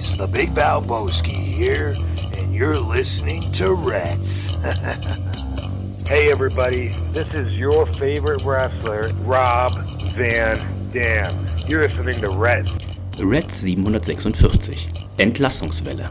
[0.00, 0.16] boys.
[0.16, 1.96] The Big Val Valboski here,
[2.36, 4.54] and you're listening to Reds.
[6.06, 9.78] Hey everybody, this is your favorite wrestler, Rob
[10.14, 10.58] Van
[10.90, 11.46] Dam.
[11.68, 12.68] You're listening to Red.
[13.20, 14.86] Red 746.
[15.18, 16.10] Entlassungswelle.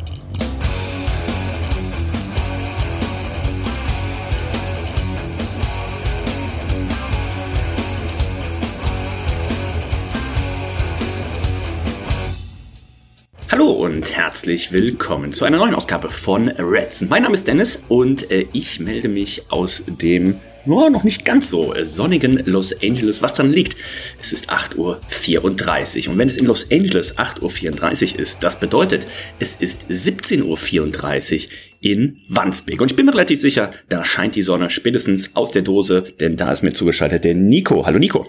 [13.70, 17.02] Hallo und herzlich willkommen zu einer neuen Ausgabe von Reds.
[17.08, 21.52] Mein Name ist Dennis und äh, ich melde mich aus dem ja, noch nicht ganz
[21.52, 23.76] so sonnigen Los Angeles, was dann liegt.
[24.20, 29.06] Es ist 8.34 Uhr und wenn es in Los Angeles 8.34 Uhr ist, das bedeutet,
[29.38, 32.82] es ist 17.34 Uhr in Wandsbek.
[32.82, 36.38] Und ich bin mir relativ sicher, da scheint die Sonne spätestens aus der Dose, denn
[36.38, 37.86] da ist mir zugeschaltet der Nico.
[37.86, 38.26] Hallo Nico.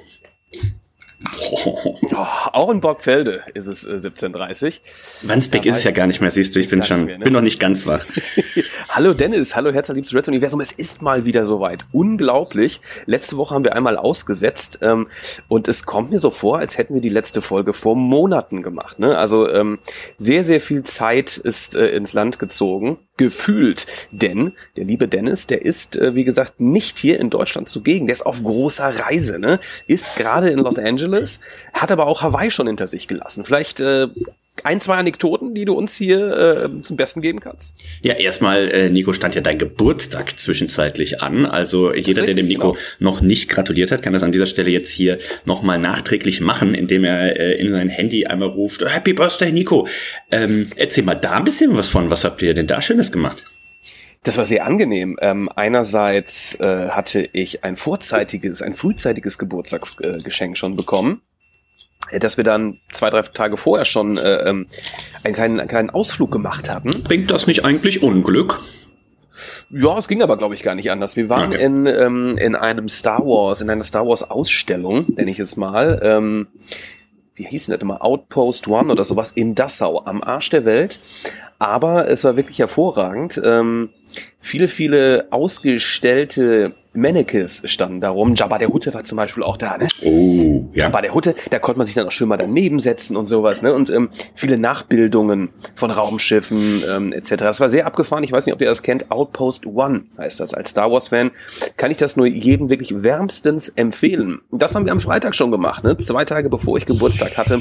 [1.43, 1.97] Oh,
[2.53, 4.81] auch in Borgfelde ist es äh, 17.30
[5.23, 7.25] Wandsbek ist ja gar nicht mehr, siehst du, ich bin schon, mehr, ne?
[7.25, 8.05] bin noch nicht ganz wach.
[8.89, 11.85] hallo Dennis, hallo Herz, liebstes Red Universum, es ist mal wieder soweit.
[11.93, 12.81] Unglaublich.
[13.07, 15.09] Letzte Woche haben wir einmal ausgesetzt ähm,
[15.49, 18.99] und es kommt mir so vor, als hätten wir die letzte Folge vor Monaten gemacht.
[18.99, 19.17] Ne?
[19.17, 19.79] Also ähm,
[20.19, 23.87] sehr, sehr viel Zeit ist äh, ins Land gezogen gefühlt.
[24.13, 28.07] Denn der liebe Dennis, der ist, äh, wie gesagt, nicht hier in Deutschland zugegen.
[28.07, 29.61] Der ist auf großer Reise, ne?
[29.87, 31.30] Ist gerade in Los Angeles,
[31.73, 33.45] hat aber auch Hawaii schon hinter sich gelassen.
[33.45, 34.09] Vielleicht äh,
[34.65, 37.75] ein, zwei Anekdoten, die du uns hier äh, zum Besten geben kannst?
[38.03, 41.47] Ja, erstmal, äh, Nico, stand ja dein Geburtstag zwischenzeitlich an.
[41.47, 42.85] Also jeder, der dem Nico genau.
[42.99, 47.05] noch nicht gratuliert hat, kann das an dieser Stelle jetzt hier nochmal nachträglich machen, indem
[47.05, 49.87] er äh, in sein Handy einmal ruft, Happy Birthday, Nico.
[50.31, 52.11] Ähm, erzähl mal da ein bisschen was von.
[52.11, 53.45] Was habt ihr denn da Schönes gemacht?
[54.23, 55.17] Das war sehr angenehm.
[55.23, 61.23] Ähm, einerseits äh, hatte ich ein vorzeitiges, ein frühzeitiges Geburtstagsgeschenk schon bekommen
[62.19, 64.67] dass wir dann zwei, drei Tage vorher schon äh, ähm,
[65.23, 67.03] einen, kleinen, einen kleinen Ausflug gemacht hatten.
[67.05, 68.61] Bringt das nicht eigentlich Unglück?
[69.71, 71.17] Ja, es ging aber, glaube ich, gar nicht anders.
[71.17, 71.65] Wir waren okay.
[71.65, 76.01] in, ähm, in einem Star Wars, in einer Star Wars Ausstellung, nenne ich es mal.
[76.03, 76.49] Ähm,
[77.35, 78.05] wie hieß denn das immer?
[78.05, 80.99] Outpost One oder sowas in Dassau, am Arsch der Welt.
[81.59, 83.41] Aber es war wirklich hervorragend.
[83.45, 83.91] Ähm,
[84.39, 88.35] viele, viele ausgestellte Mannequins standen darum.
[88.35, 89.87] Jabba der Hutte war zum Beispiel auch da, ne?
[90.03, 90.85] Oh, ja.
[90.85, 93.63] Jabba der Hutte, da konnte man sich dann auch schön mal daneben setzen und sowas,
[93.63, 93.73] ne?
[93.73, 97.37] Und ähm, viele Nachbildungen von Raumschiffen ähm, etc.
[97.37, 98.25] Das war sehr abgefahren.
[98.25, 99.11] Ich weiß nicht, ob ihr das kennt.
[99.11, 100.53] Outpost One heißt das.
[100.53, 101.31] Als Star Wars-Fan
[101.77, 104.41] kann ich das nur jedem wirklich wärmstens empfehlen.
[104.51, 105.97] Das haben wir am Freitag schon gemacht, ne?
[105.97, 107.61] Zwei Tage bevor ich Geburtstag hatte.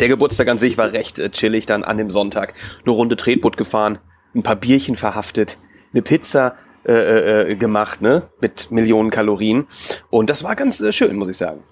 [0.00, 1.66] Der Geburtstag an sich war recht äh, chillig.
[1.66, 2.54] Dann an dem Sonntag
[2.84, 3.98] eine Runde Tretboot gefahren,
[4.34, 5.58] ein paar Bierchen verhaftet,
[5.92, 6.54] eine Pizza
[6.86, 8.28] äh, äh, gemacht, ne?
[8.40, 9.66] Mit Millionen Kalorien.
[10.08, 11.62] Und das war ganz äh, schön, muss ich sagen.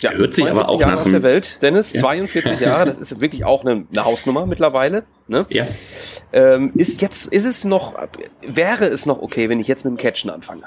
[0.00, 2.00] Ja, hört sich aber auch Jahre nach auf der Welt, Dennis, ja.
[2.00, 5.04] 42 Jahre, das ist wirklich auch eine, eine Hausnummer mittlerweile.
[5.28, 5.44] Ne?
[5.50, 5.66] Ja.
[6.32, 7.94] Ähm, ist jetzt, ist es noch,
[8.40, 10.62] wäre es noch okay, wenn ich jetzt mit dem Catchen anfange?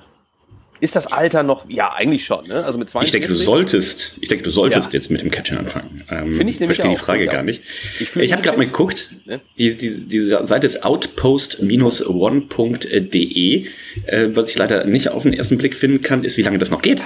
[0.84, 2.66] Ist das Alter noch, ja, eigentlich schon, ne?
[2.66, 3.08] Also mit 42?
[3.08, 5.00] Ich denke, du solltest, ich denke, du solltest ja.
[5.00, 6.04] jetzt mit dem Catchen anfangen.
[6.10, 7.62] Ähm, Finde ich nämlich verstehe die Frage gar nicht.
[8.02, 9.40] Ich, ich habe gerade mal geguckt, ne?
[9.58, 13.68] die, die, diese Seite ist outpost-one.de.
[14.08, 16.70] Äh, was ich leider nicht auf den ersten Blick finden kann, ist, wie lange das
[16.70, 17.02] noch geht.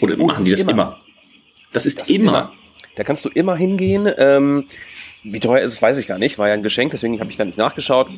[0.00, 0.70] Oder oh, machen die das immer?
[0.70, 1.00] immer?
[1.72, 2.16] Das ist, das immer.
[2.16, 2.52] ist immer.
[2.94, 4.08] Da kannst du immer hingehen.
[4.18, 4.66] Ähm,
[5.22, 6.38] wie teuer ist es, weiß ich gar nicht.
[6.38, 8.08] War ja ein Geschenk, deswegen habe ich gar nicht nachgeschaut.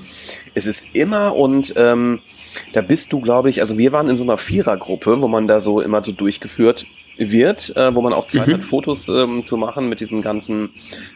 [0.55, 2.21] Es ist immer und ähm,
[2.73, 5.61] da bist du, glaube ich, also wir waren in so einer Vierergruppe, wo man da
[5.61, 8.55] so immer so durchgeführt wird, äh, wo man auch Zeit mhm.
[8.55, 10.71] hat, Fotos ähm, zu machen mit diesen ganzen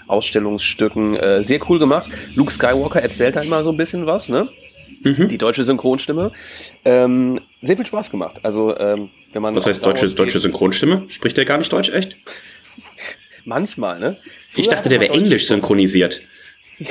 [0.06, 1.16] Ausstellungsstücken.
[1.16, 2.10] Äh, sehr cool gemacht.
[2.34, 4.48] Luke Skywalker erzählt da immer so ein bisschen was, ne?
[5.02, 5.28] Mhm.
[5.28, 6.32] Die deutsche Synchronstimme.
[6.84, 8.40] Ähm, sehr viel Spaß gemacht.
[8.42, 9.54] Also, ähm, wenn man.
[9.54, 11.04] Was heißt deutsche, deutsche Synchronstimme?
[11.08, 12.16] Spricht der gar nicht Deutsch, echt?
[13.44, 14.16] Manchmal, ne?
[14.48, 16.22] Früher ich dachte, der wäre Englisch synchronisiert.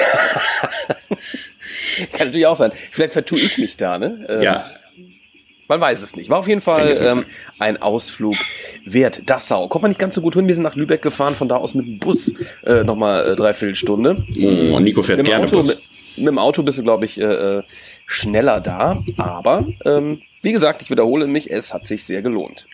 [2.12, 2.72] Kann natürlich auch sein.
[2.92, 4.26] Vielleicht vertue ich mich da, ne?
[4.30, 4.72] Ähm, ja.
[5.68, 6.30] Man weiß es nicht.
[6.30, 7.26] War auf jeden Fall ähm,
[7.58, 8.36] ein Ausflug
[8.86, 9.22] wert.
[9.30, 9.68] Dassau.
[9.68, 10.48] Kommt man nicht ganz so gut hin.
[10.48, 12.34] Wir sind nach Lübeck gefahren, von da aus mit dem Bus
[12.66, 14.18] äh, nochmal äh, dreiviertel Stunde.
[14.40, 15.68] Oh, Nico fährt mit gerne Auto, Bus.
[15.68, 15.80] Mit,
[16.18, 17.64] mit, dem Auto bist du, glaube ich, äh, äh,
[18.06, 19.02] schneller da.
[19.18, 22.68] Aber, ähm, wie gesagt, ich wiederhole mich, es hat sich sehr gelohnt.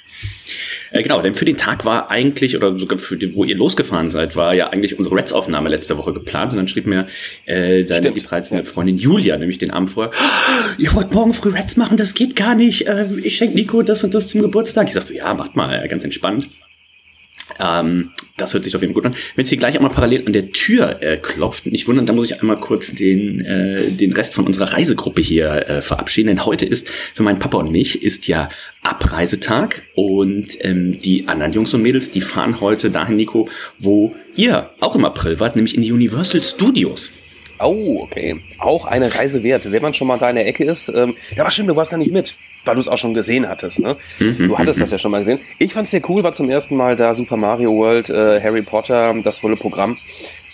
[0.92, 4.10] Äh, genau, denn für den Tag war eigentlich, oder sogar für den, wo ihr losgefahren
[4.10, 6.52] seid, war ja eigentlich unsere Reds-Aufnahme letzte Woche geplant.
[6.52, 7.08] Und dann schrieb mir
[7.46, 11.78] äh, deine liebreizende Freundin Julia, nämlich den Abend vorher, oh, ihr wollt morgen früh Reds
[11.78, 12.88] machen, das geht gar nicht.
[12.88, 14.88] Äh, ich schenke Nico das und das zum Geburtstag.
[14.88, 16.50] Ich sag so, ja, macht mal, ganz entspannt.
[17.60, 19.18] Ähm, das hört sich auf jeden Fall gut an.
[19.36, 22.28] Wenn es hier gleich einmal parallel an der Tür äh, klopft, nicht wundern, dann muss
[22.28, 26.28] ich einmal kurz den, äh, den Rest von unserer Reisegruppe hier äh, verabschieden.
[26.28, 28.50] Denn heute ist für meinen Papa und mich ist ja
[28.84, 34.70] Abreisetag und ähm, die anderen Jungs und Mädels, die fahren heute dahin, Nico, wo ihr
[34.80, 37.12] auch im April wart, nämlich in die Universal Studios.
[37.60, 38.40] Oh, okay.
[38.58, 39.70] Auch eine Reise wert.
[39.70, 41.92] Wenn man schon mal da in der Ecke ist, ähm, ja, war stimmt, du warst
[41.92, 43.96] gar nicht mit, weil du es auch schon gesehen hattest, ne?
[44.20, 45.40] Mhm, Du hattest das ja schon mal gesehen.
[45.58, 49.16] Ich fand's sehr cool, war zum ersten Mal da Super Mario World, äh, Harry Potter,
[49.24, 49.98] das volle Programm.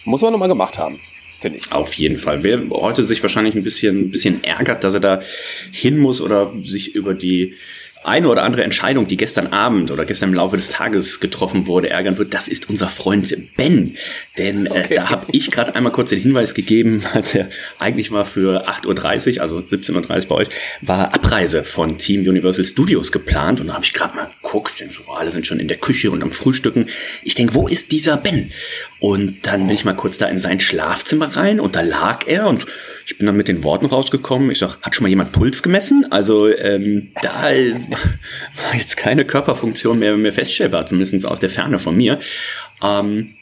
[0.05, 0.99] Muss man nochmal gemacht haben,
[1.39, 1.71] finde ich.
[1.71, 2.43] Auf jeden Fall.
[2.43, 5.19] Wer heute sich wahrscheinlich ein bisschen, ein bisschen ärgert, dass er da
[5.71, 7.55] hin muss oder sich über die
[8.05, 11.89] eine oder andere Entscheidung, die gestern Abend oder gestern im Laufe des Tages getroffen wurde,
[11.89, 13.97] ärgern wird, das ist unser Freund Ben.
[14.37, 17.49] Denn äh, da habe ich gerade einmal kurz den Hinweis gegeben, als er
[17.79, 20.49] eigentlich war für 8.30 Uhr, also 17.30 Uhr bei euch,
[20.81, 23.59] war Abreise von Team Universal Studios geplant.
[23.59, 26.11] Und da habe ich gerade mal geguckt, denk so, alle sind schon in der Küche
[26.11, 26.87] und am Frühstücken.
[27.23, 28.51] Ich denke, wo ist dieser Ben?
[28.99, 32.47] Und dann bin ich mal kurz da in sein Schlafzimmer rein und da lag er
[32.47, 32.65] und
[33.05, 34.49] ich bin dann mit den Worten rausgekommen.
[34.49, 36.07] Ich sag, hat schon mal jemand Puls gemessen?
[36.11, 41.95] Also ähm, da war jetzt keine Körperfunktion mehr, mehr feststellbar, zumindest aus der Ferne von
[41.95, 42.19] mir.
[42.83, 43.35] Ähm,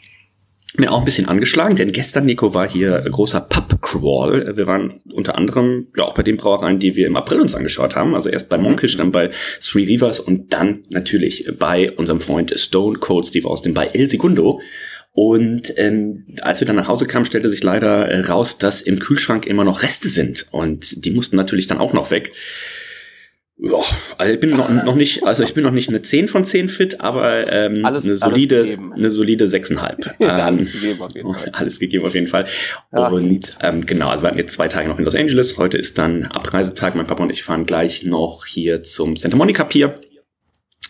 [0.76, 4.58] bin auch ein bisschen angeschlagen, denn gestern, Nico, war hier großer Pub-Crawl.
[4.58, 7.96] Wir waren unter anderem ja auch bei den Brauereien, die wir im April uns angeschaut
[7.96, 8.16] haben.
[8.16, 9.30] Also erst bei Monkish, dann bei
[9.62, 14.62] Three Vivas und dann natürlich bei unserem Freund Stone Cold Steve Austin bei El Segundo.
[15.16, 18.98] Und ähm, als wir dann nach Hause kamen, stellte sich leider äh, raus, dass im
[19.00, 20.48] Kühlschrank immer noch Reste sind.
[20.52, 22.32] Und die mussten natürlich dann auch noch weg.
[23.60, 23.76] Ja,
[24.18, 26.68] also ich bin noch, noch nicht, also ich bin noch nicht eine 10 von 10
[26.68, 28.92] fit, aber ähm, Alles- eine alles solide, gegeben.
[28.94, 30.14] eine solide 6,5.
[30.20, 31.50] Ja, Ähm, alles gegeben auf jeden Fall.
[31.54, 32.46] alles gegeben auf jeden Fall.
[32.90, 35.58] Und ähm, genau, also wir hatten jetzt zwei Tage noch in Los Angeles.
[35.60, 36.96] Heute ist dann Abreisetag.
[36.96, 40.02] Mein Papa und ich fahren gleich noch hier zum Santa Monica Pier.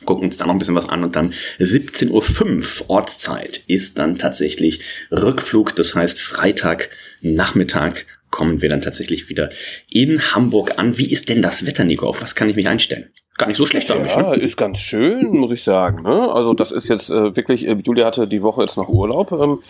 [0.05, 4.17] Gucken uns da noch ein bisschen was an und dann 17.05 Uhr Ortszeit ist dann
[4.17, 5.75] tatsächlich Rückflug.
[5.75, 6.89] Das heißt, Freitag
[7.21, 9.50] Nachmittag kommen wir dann tatsächlich wieder
[9.89, 10.97] in Hamburg an.
[10.97, 12.07] Wie ist denn das Wetter, Nico?
[12.07, 13.09] Auf was kann ich mich einstellen?
[13.44, 14.16] Gar nicht so schlecht, glaube ich.
[14.16, 14.36] Ja, Ne?
[14.38, 16.04] ist ganz schön, muss ich sagen.
[16.04, 16.31] Ne?
[16.34, 19.31] Also das ist jetzt äh, wirklich, äh, Julia hatte die Woche jetzt noch Urlaub.
[19.34, 19.62] Ähm,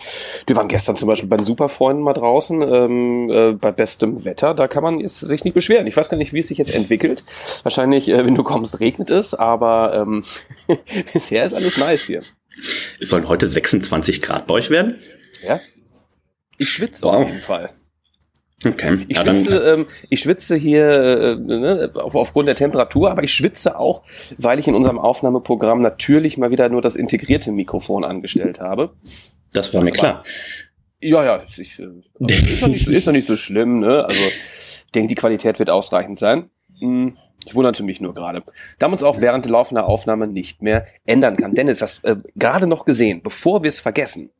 [0.46, 4.54] wir waren gestern zum Beispiel bei den Superfreunden mal draußen, ähm, äh, bei bestem Wetter.
[4.54, 5.86] Da kann man jetzt sich nicht beschweren.
[5.86, 7.24] Ich weiß gar nicht, wie es sich jetzt entwickelt.
[7.64, 10.24] Wahrscheinlich, äh, wenn du kommst, regnet es, aber ähm,
[11.12, 12.22] bisher ist alles nice hier.
[13.00, 14.94] Es sollen heute 26 Grad bei euch werden.
[15.44, 15.60] Ja?
[16.58, 17.16] Ich schwitze Wow.
[17.16, 17.70] auf jeden Fall.
[18.64, 19.04] Okay.
[19.08, 23.32] Ich ja, schwitze, ähm, ich schwitze hier äh, ne, auf, aufgrund der Temperatur, aber ich
[23.32, 24.02] schwitze auch,
[24.38, 28.94] weil ich in unserem Aufnahmeprogramm natürlich mal wieder nur das integrierte Mikrofon angestellt habe.
[29.52, 30.24] das war mir das klar.
[31.02, 31.88] Ja, ja, ich, äh,
[32.52, 34.04] ist doch nicht, so- ist doch nicht so schlimm, ne?
[34.06, 36.48] Also ich denke, die Qualität wird ausreichend sein.
[36.80, 38.42] Hm, Ich wunderte mich nur gerade.
[38.78, 41.54] Da man es auch während laufender Aufnahme nicht mehr ändern kann.
[41.54, 44.30] Dennis, das äh, gerade noch gesehen, bevor wir es vergessen.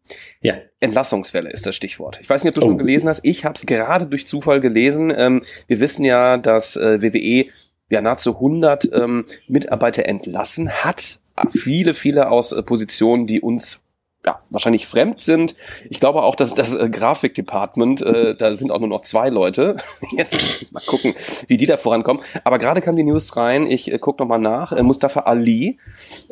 [0.41, 0.55] Ja.
[0.81, 2.19] Entlassungswelle ist das Stichwort.
[2.21, 2.71] Ich weiß nicht, ob du Oh.
[2.71, 3.25] schon gelesen hast.
[3.25, 5.13] Ich habe es gerade durch Zufall gelesen.
[5.17, 7.47] Ähm, wir wissen ja, dass äh, WWE
[7.91, 11.21] ja nahezu 100 ähm, Mitarbeiter entlassen hat.
[11.51, 13.81] Viele, viele aus äh, Positionen, die uns
[14.27, 15.55] ja, wahrscheinlich fremd sind.
[15.91, 19.77] Ich glaube auch, dass das äh, Grafikdepartment, äh, da sind auch nur noch zwei Leute.
[20.17, 21.15] Jetzt mal gucken,
[21.47, 22.23] wie die da vorankommen.
[22.43, 23.67] Aber gerade kam die News rein.
[23.71, 24.73] Ich äh, gucke nochmal nach.
[24.73, 25.79] Äh, Mustafa Ali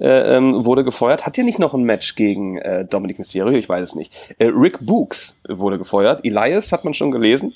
[0.01, 1.27] äh, ähm, wurde gefeuert.
[1.27, 3.53] Hat ja nicht noch ein Match gegen äh, Dominic Mysterio?
[3.59, 4.13] Ich weiß es nicht.
[4.39, 6.25] Äh, Rick Books wurde gefeuert.
[6.25, 7.53] Elias hat man schon gelesen.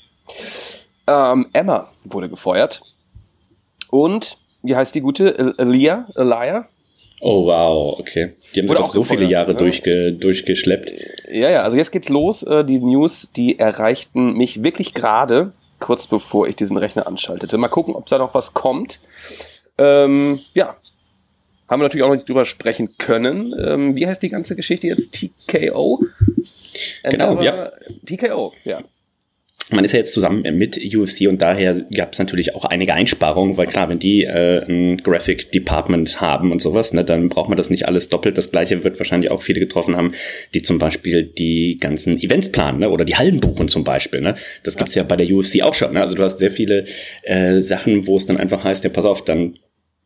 [1.06, 2.82] Ähm, Emma wurde gefeuert.
[3.88, 5.38] Und wie heißt die gute?
[5.38, 6.06] El- Elia?
[6.16, 6.66] Elia?
[7.20, 8.32] Oh, wow, okay.
[8.54, 9.58] Die haben sich doch auch so viele Jahre ne?
[9.58, 10.92] durchge, durchgeschleppt.
[11.32, 12.42] Ja, ja, also jetzt geht's los.
[12.42, 17.56] Äh, die News, die erreichten mich wirklich gerade, kurz bevor ich diesen Rechner anschaltete.
[17.56, 19.00] Mal gucken, ob da noch was kommt.
[19.78, 20.76] Ähm, ja.
[21.68, 23.54] Haben wir natürlich auch noch nicht drüber sprechen können.
[23.58, 25.12] Ähm, wie heißt die ganze Geschichte jetzt?
[25.14, 26.04] TKO?
[27.02, 27.70] Genau, Endeavor- ja.
[28.04, 28.78] TKO, ja.
[29.70, 33.56] Man ist ja jetzt zusammen mit UFC und daher gab es natürlich auch einige Einsparungen,
[33.56, 37.58] weil klar, wenn die äh, ein Graphic Department haben und sowas, ne, dann braucht man
[37.58, 38.38] das nicht alles doppelt.
[38.38, 40.12] Das gleiche wird wahrscheinlich auch viele getroffen haben,
[40.54, 44.20] die zum Beispiel die ganzen Events planen ne, oder die Hallen buchen zum Beispiel.
[44.20, 44.36] Ne.
[44.62, 45.02] Das gibt's ja.
[45.02, 45.94] bei der UFC auch schon.
[45.94, 46.00] Ne.
[46.00, 46.86] Also du hast sehr viele
[47.24, 49.58] äh, Sachen, wo es dann einfach heißt, ja pass auf, dann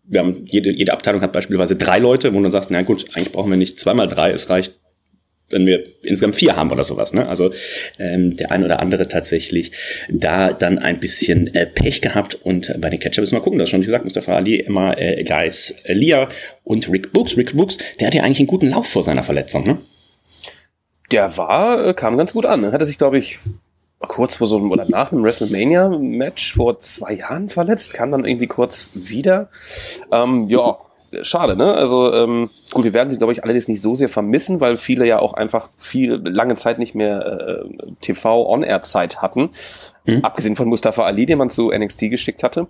[0.04, 3.06] wir haben jede, jede Abteilung hat beispielsweise drei Leute, wo du dann sagst, na gut,
[3.12, 4.74] eigentlich brauchen wir nicht zweimal drei, es reicht
[5.50, 7.12] wenn wir insgesamt vier haben oder sowas.
[7.12, 7.28] Ne?
[7.28, 7.52] Also
[7.98, 9.72] ähm, der ein oder andere tatsächlich
[10.08, 13.66] da dann ein bisschen äh, Pech gehabt und bei den Catcher müssen wir gucken, das
[13.66, 16.28] ist schon gesagt, Mustafa Ali, Emma, äh, Guys, Lia
[16.64, 17.36] und Rick Books.
[17.36, 19.64] Rick Books, der hat ja eigentlich einen guten Lauf vor seiner Verletzung.
[19.64, 19.78] Ne?
[21.10, 22.60] Der war, äh, kam ganz gut an.
[22.60, 22.72] ne?
[22.72, 23.38] Hatte sich, glaube ich,
[24.00, 28.46] kurz vor so einem oder nach einem WrestleMania-Match vor zwei Jahren verletzt, kam dann irgendwie
[28.46, 29.50] kurz wieder.
[30.10, 30.78] Ähm, ja,
[31.22, 31.74] schade, ne?
[31.74, 35.06] Also ähm, gut, wir werden sie, glaube ich, allerdings nicht so sehr vermissen, weil viele
[35.06, 39.50] ja auch einfach viel lange Zeit nicht mehr äh, TV-On-Air-Zeit hatten.
[40.06, 40.24] Mhm.
[40.24, 42.68] Abgesehen von Mustafa Ali, den man zu NXT geschickt hatte.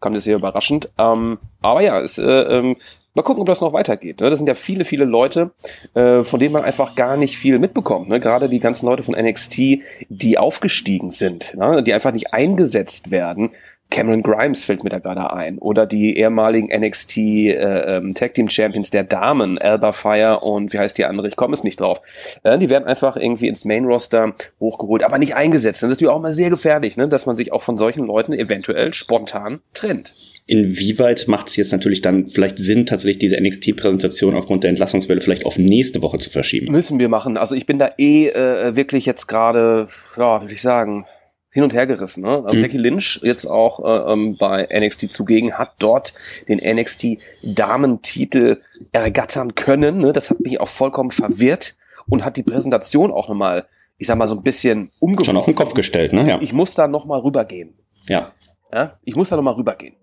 [0.00, 0.88] Kam das sehr überraschend.
[0.98, 2.76] Ähm, aber ja, es, äh, ähm,
[3.14, 4.20] mal gucken, ob das noch weitergeht.
[4.20, 4.30] Ne?
[4.30, 5.50] Das sind ja viele, viele Leute,
[5.94, 8.08] äh, von denen man einfach gar nicht viel mitbekommt.
[8.08, 8.20] Ne?
[8.20, 9.60] Gerade die ganzen Leute von NXT,
[10.08, 11.82] die aufgestiegen sind, ne?
[11.82, 13.50] die einfach nicht eingesetzt werden,
[13.90, 15.58] Cameron Grimes fällt mir da gerade ein.
[15.58, 20.78] Oder die ehemaligen NXT äh, ähm, Tag Team Champions der Damen, Alba Fire und wie
[20.78, 21.28] heißt die andere?
[21.28, 22.00] Ich komme es nicht drauf.
[22.42, 25.82] Äh, die werden einfach irgendwie ins Main Roster hochgeholt, aber nicht eingesetzt.
[25.82, 27.08] Das ist natürlich auch mal sehr gefährlich, ne?
[27.08, 30.14] dass man sich auch von solchen Leuten eventuell spontan trennt.
[30.46, 35.44] Inwieweit macht es jetzt natürlich dann vielleicht Sinn, tatsächlich diese NXT-Präsentation aufgrund der Entlassungswelle vielleicht
[35.44, 36.72] auf nächste Woche zu verschieben?
[36.72, 37.36] Müssen wir machen.
[37.36, 41.04] Also ich bin da eh äh, wirklich jetzt gerade, ja, würde ich sagen,
[41.50, 42.22] hin und her gerissen.
[42.22, 42.44] Ne?
[42.46, 42.62] Mhm.
[42.62, 46.14] Becky Lynch jetzt auch äh, ähm, bei NXT zugegen, hat dort
[46.48, 48.60] den NXT Damentitel
[48.92, 49.98] ergattern können.
[49.98, 50.12] Ne?
[50.12, 51.76] Das hat mich auch vollkommen verwirrt
[52.08, 55.26] und hat die Präsentation auch nochmal, ich sag mal, so ein bisschen umgeworfen.
[55.26, 56.26] Schon auf den Kopf gestellt, ne?
[56.26, 56.38] Ja.
[56.40, 57.74] Ich muss da nochmal rübergehen.
[58.06, 58.32] Ja.
[58.72, 58.98] ja.
[59.04, 59.96] Ich muss da nochmal rübergehen.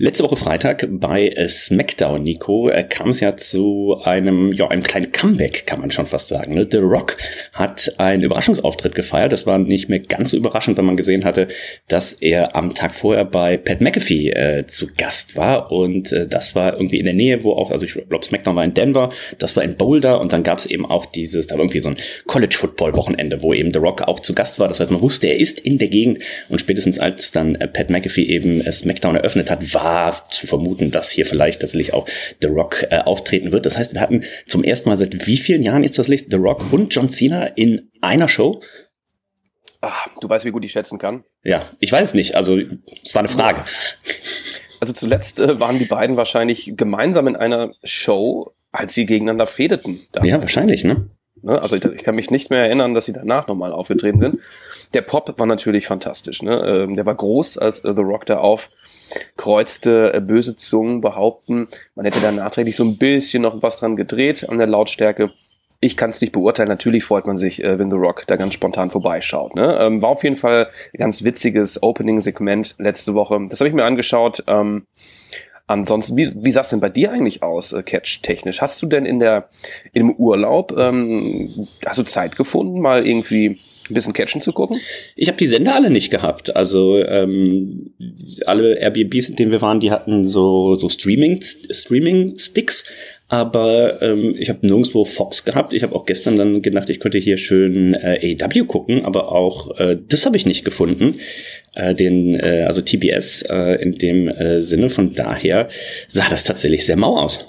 [0.00, 4.84] Letzte Woche Freitag bei äh, SmackDown, Nico, äh, kam es ja zu einem, ja, einem
[4.84, 6.54] kleinen Comeback, kann man schon fast sagen.
[6.54, 6.68] Ne?
[6.70, 7.16] The Rock
[7.52, 9.32] hat einen Überraschungsauftritt gefeiert.
[9.32, 11.48] Das war nicht mehr ganz so überraschend, wenn man gesehen hatte,
[11.88, 15.72] dass er am Tag vorher bei Pat McAfee äh, zu Gast war.
[15.72, 18.62] Und äh, das war irgendwie in der Nähe, wo auch, also ich glaube, SmackDown war
[18.62, 21.62] in Denver, das war in Boulder und dann gab es eben auch dieses, da war
[21.62, 21.96] irgendwie so ein
[22.28, 24.68] College-Football-Wochenende, wo eben The Rock auch zu Gast war.
[24.68, 27.90] Das heißt, man wusste, er ist in der Gegend und spätestens als dann äh, Pat
[27.90, 32.06] McAfee eben SmackDown eröffnet hat, war war zu vermuten, dass hier vielleicht tatsächlich auch
[32.40, 33.64] The Rock äh, auftreten wird.
[33.64, 36.36] Das heißt, wir hatten zum ersten Mal seit wie vielen Jahren jetzt das Licht The
[36.36, 38.62] Rock und John Cena in einer Show?
[39.80, 41.24] Ach, du weißt, wie gut ich schätzen kann.
[41.42, 42.34] Ja, ich weiß nicht.
[42.34, 43.64] Also, es war eine Frage.
[44.80, 50.00] Also zuletzt äh, waren die beiden wahrscheinlich gemeinsam in einer Show, als sie gegeneinander fedeten.
[50.12, 50.30] Damals.
[50.30, 51.08] Ja, wahrscheinlich, ne?
[51.42, 51.60] ne?
[51.60, 54.38] Also ich, ich, kann mich nicht mehr erinnern, dass sie danach nochmal aufgetreten sind.
[54.94, 56.42] Der Pop war natürlich fantastisch.
[56.42, 56.60] Ne?
[56.64, 58.70] Ähm, der war groß, als äh, The Rock da auf
[59.36, 63.96] kreuzte äh, böse Zungen behaupten, man hätte da nachträglich so ein bisschen noch was dran
[63.96, 65.30] gedreht an der Lautstärke.
[65.80, 66.68] Ich kann es nicht beurteilen.
[66.68, 69.54] Natürlich freut man sich, äh, wenn The Rock da ganz spontan vorbeischaut.
[69.54, 69.78] Ne?
[69.80, 73.38] Ähm, war auf jeden Fall ein ganz witziges Opening-Segment letzte Woche.
[73.48, 74.42] Das habe ich mir angeschaut.
[74.48, 74.86] Ähm,
[75.68, 78.60] ansonsten, wie, wie sah es denn bei dir eigentlich aus, äh, Catch-technisch?
[78.60, 79.48] Hast du denn in der
[79.92, 83.60] im Urlaub, ähm, hast du Zeit gefunden, mal irgendwie
[83.90, 84.80] ein bisschen Catchen zu gucken?
[85.16, 86.54] Ich habe die Sender alle nicht gehabt.
[86.56, 87.90] Also ähm,
[88.46, 92.84] alle Airbnbs, in denen wir waren, die hatten so, so Streaming, Streaming-Sticks.
[93.30, 95.74] Aber ähm, ich habe nirgendwo Fox gehabt.
[95.74, 99.78] Ich habe auch gestern dann gedacht, ich könnte hier schön äh, AW gucken, aber auch
[99.78, 101.20] äh, das habe ich nicht gefunden.
[101.74, 104.88] Äh, den, äh, also TBS äh, in dem äh, Sinne.
[104.88, 105.68] Von daher
[106.08, 107.46] sah das tatsächlich sehr mau aus.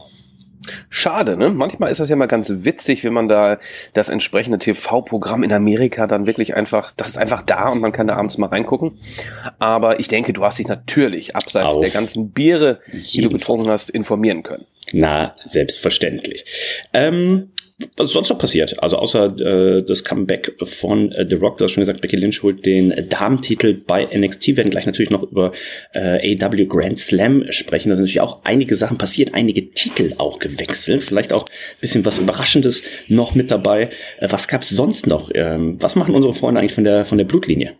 [0.90, 1.50] Schade, ne?
[1.50, 3.58] Manchmal ist das ja mal ganz witzig, wenn man da
[3.94, 8.08] das entsprechende TV-Programm in Amerika dann wirklich einfach, das ist einfach da und man kann
[8.08, 8.98] da abends mal reingucken.
[9.60, 12.80] Aber ich denke, du hast dich natürlich abseits Auf der ganzen Biere,
[13.14, 14.66] die du getrunken hast, informieren können.
[14.94, 16.46] Na, selbstverständlich.
[16.94, 17.52] Ähm,
[17.96, 18.82] was ist sonst noch passiert?
[18.84, 22.44] Also außer äh, das Comeback von äh, The Rock, du hast schon gesagt, Becky Lynch
[22.44, 24.48] holt den Damentitel bei NXT.
[24.48, 25.54] Wir werden gleich natürlich noch über
[25.94, 27.90] äh, AW Grand Slam sprechen.
[27.90, 31.04] Da sind natürlich auch einige Sachen passiert, einige Titel auch gewechselt.
[31.04, 33.90] Vielleicht auch ein bisschen was Überraschendes noch mit dabei.
[34.20, 35.32] Äh, was gab's sonst noch?
[35.34, 37.76] Ähm, was machen unsere Freunde eigentlich von der, von der Blutlinie?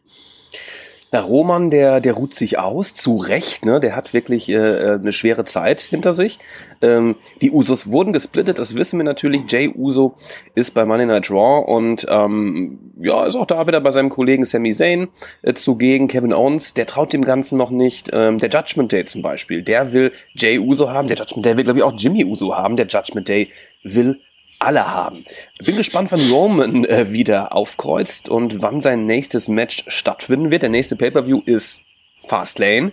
[1.12, 3.80] Na, Roman, der, der ruht sich aus, zu Recht, ne?
[3.80, 6.38] Der hat wirklich äh, äh, eine schwere Zeit hinter sich.
[6.82, 9.44] Ähm, die Usos wurden gesplittet, das wissen wir natürlich.
[9.48, 10.14] Jay Uso
[10.54, 14.46] ist bei Money Night Raw und ähm, ja, ist auch da wieder bei seinem Kollegen
[14.46, 15.08] Sami Zayn
[15.42, 16.08] äh, zugegen.
[16.08, 18.10] Kevin Owens, der traut dem Ganzen noch nicht.
[18.14, 21.08] Ähm, der Judgment Day zum Beispiel, der will Jay Uso haben.
[21.08, 22.76] Der Judgment Day will, glaube ich, auch Jimmy Uso haben.
[22.76, 23.50] Der Judgment Day
[23.84, 24.20] will
[24.60, 25.24] alle haben.
[25.64, 30.62] Bin gespannt, wann Roman äh, wieder aufkreuzt und wann sein nächstes Match stattfinden wird.
[30.62, 31.82] Der nächste Pay-Per-View ist
[32.18, 32.92] Fastlane.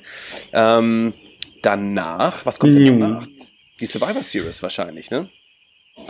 [0.52, 1.12] Ähm,
[1.62, 3.26] danach, was kommt denn danach?
[3.80, 5.28] Die Survivor Series wahrscheinlich, ne?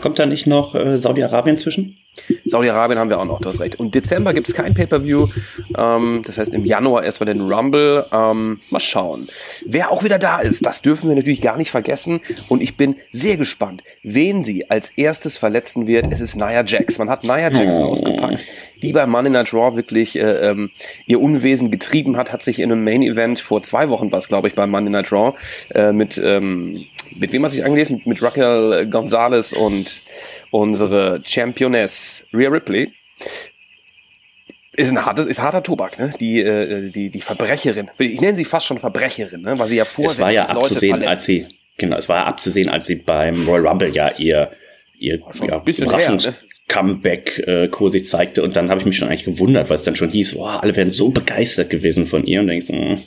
[0.01, 1.99] Kommt da nicht noch äh, Saudi-Arabien zwischen?
[2.45, 3.79] Saudi-Arabien haben wir auch noch, du hast recht.
[3.79, 5.27] Und Dezember gibt es kein Pay-Per-View.
[5.77, 8.07] Ähm, das heißt, im Januar erst mal den Rumble.
[8.13, 9.29] Ähm, mal schauen.
[9.67, 12.21] Wer auch wieder da ist, das dürfen wir natürlich gar nicht vergessen.
[12.49, 16.07] Und ich bin sehr gespannt, wen sie als erstes verletzen wird.
[16.11, 16.99] Es ist Nia Jax.
[16.99, 17.85] Man hat Nia Jax oh.
[17.85, 18.45] ausgepackt,
[18.83, 20.71] die bei Money Night Raw wirklich äh, ähm,
[21.07, 24.55] ihr Unwesen getrieben hat, hat sich in einem Main-Event vor zwei Wochen was, glaube ich,
[24.55, 25.35] bei Money Night Raw
[25.75, 27.97] äh, mit ähm, mit wem hat sich angelesen?
[27.97, 30.01] Mit, mit Raquel Gonzalez und
[30.51, 32.93] unsere Championess Rhea Ripley.
[34.73, 36.13] Ist ein hartes, ist harter Tobak, ne?
[36.21, 37.89] Die, äh, die, die Verbrecherin.
[37.99, 39.59] Ich nenne sie fast schon Verbrecherin, ne?
[39.59, 40.13] Weil sie ja vorher.
[40.13, 41.47] Es war ja abzusehen, als sie,
[41.79, 44.51] Genau, es war abzusehen, als sie beim Royal Rumble ja ihr,
[44.99, 46.37] ihr ja, Überraschungs her, ne?
[46.69, 49.95] Comeback äh, quasi zeigte und dann habe ich mich schon eigentlich gewundert, weil es dann
[49.95, 53.03] schon hieß, boah, alle wären so begeistert gewesen von ihr und denkst, mh, hm,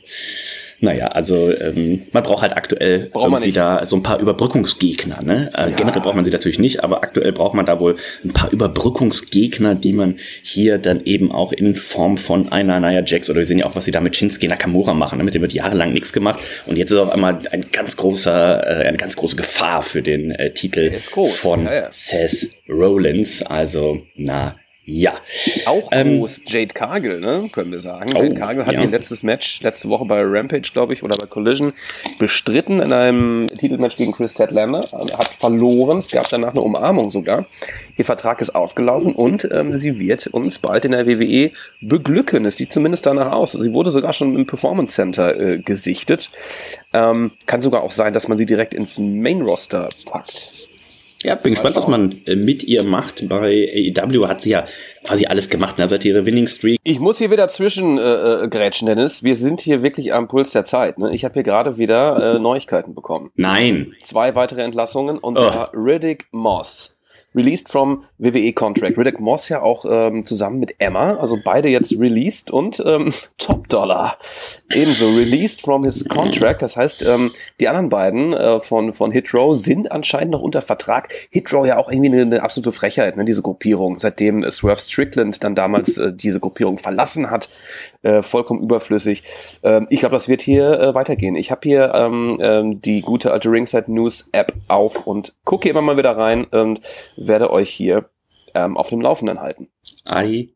[0.81, 5.21] naja, also ähm, man braucht halt aktuell braucht man da so ein paar Überbrückungsgegner.
[5.21, 5.51] Ne?
[5.53, 5.75] Äh, ja.
[5.75, 9.75] Generell braucht man sie natürlich nicht, aber aktuell braucht man da wohl ein paar Überbrückungsgegner,
[9.75, 13.59] die man hier dann eben auch in Form von einer Naya Jax oder wir sehen
[13.59, 15.17] ja auch, was sie da mit Shinsuke Nakamura machen.
[15.17, 15.23] Ne?
[15.23, 18.87] Mit dem wird jahrelang nichts gemacht und jetzt ist auf einmal ein ganz großer, äh,
[18.87, 21.87] eine ganz große Gefahr für den äh, Titel von ja, ja.
[21.91, 23.41] Seth Rollins.
[23.41, 24.55] Also na
[24.89, 25.13] ja.
[25.65, 28.11] Auch ähm, groß Jade Cargill, ne, können wir sagen.
[28.15, 28.81] Oh, Jade Cargill hat ja.
[28.81, 31.73] ihr letztes Match letzte Woche bei Rampage, glaube ich, oder bei Collision
[32.17, 34.87] bestritten in einem Titelmatch gegen Chris Tedlander.
[35.17, 35.99] Hat verloren.
[35.99, 37.45] Es gab danach eine Umarmung sogar.
[37.97, 42.45] Ihr Vertrag ist ausgelaufen und ähm, sie wird uns bald in der WWE beglücken.
[42.45, 43.51] Es sieht zumindest danach aus.
[43.51, 46.31] Sie wurde sogar schon im Performance Center äh, gesichtet.
[46.93, 50.69] Ähm, kann sogar auch sein, dass man sie direkt ins Main Roster packt.
[51.23, 53.27] Ja, bin gespannt, was man äh, mit ihr macht.
[53.27, 54.65] Bei AEW hat sie ja
[55.03, 56.79] quasi alles gemacht, ne, seit ihrer Winning Streak.
[56.83, 59.23] Ich muss hier wieder zwischen äh, äh, grätschen, Dennis.
[59.23, 60.97] Wir sind hier wirklich am Puls der Zeit.
[60.97, 61.13] Ne?
[61.13, 63.31] Ich habe hier gerade wieder äh, Neuigkeiten bekommen.
[63.35, 63.93] Nein.
[64.01, 65.41] Zwei weitere Entlassungen und oh.
[65.41, 66.95] zwar Riddick Moss.
[67.35, 68.97] Released from WWE Contract.
[68.97, 73.69] Riddick Moss ja auch ähm, zusammen mit Emma, also beide jetzt released und ähm, Top
[73.69, 74.17] Dollar.
[74.73, 76.61] Ebenso released from his contract.
[76.63, 81.13] Das heißt, ähm, die anderen beiden äh, von, von Hitrow sind anscheinend noch unter Vertrag.
[81.29, 83.99] Hitrow ja auch irgendwie eine, eine absolute Frechheit, ne, diese Gruppierung.
[83.99, 87.49] Seitdem Swerve Strickland dann damals äh, diese Gruppierung verlassen hat,
[88.01, 89.23] äh, vollkommen überflüssig.
[89.61, 91.35] Ähm, ich glaube, das wird hier äh, weitergehen.
[91.35, 95.81] Ich habe hier ähm, ähm, die gute alte Ringside News App auf und gucke immer
[95.81, 96.79] mal wieder rein und
[97.19, 98.09] werde euch hier
[98.53, 99.69] ähm, auf dem Laufenden halten.
[100.05, 100.49] Ei,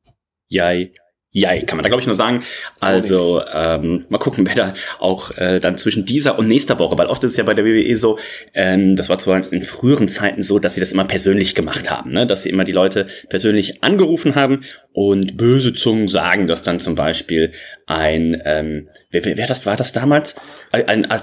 [0.47, 0.91] jei,
[1.35, 2.43] ja, kann man da glaube ich nur sagen.
[2.79, 7.07] Also ähm, mal gucken, wer da auch äh, dann zwischen dieser und nächster Woche, weil
[7.07, 8.19] oft ist es ja bei der WWE so,
[8.53, 12.11] ähm, das war zwar in früheren Zeiten so, dass sie das immer persönlich gemacht haben,
[12.11, 12.27] ne?
[12.27, 16.93] dass sie immer die Leute persönlich angerufen haben und böse Zungen sagen, dass dann zum
[16.93, 17.51] Beispiel
[17.85, 20.35] ein, ähm, wer, wer, wer das war das damals?
[20.71, 21.21] Ein, ein,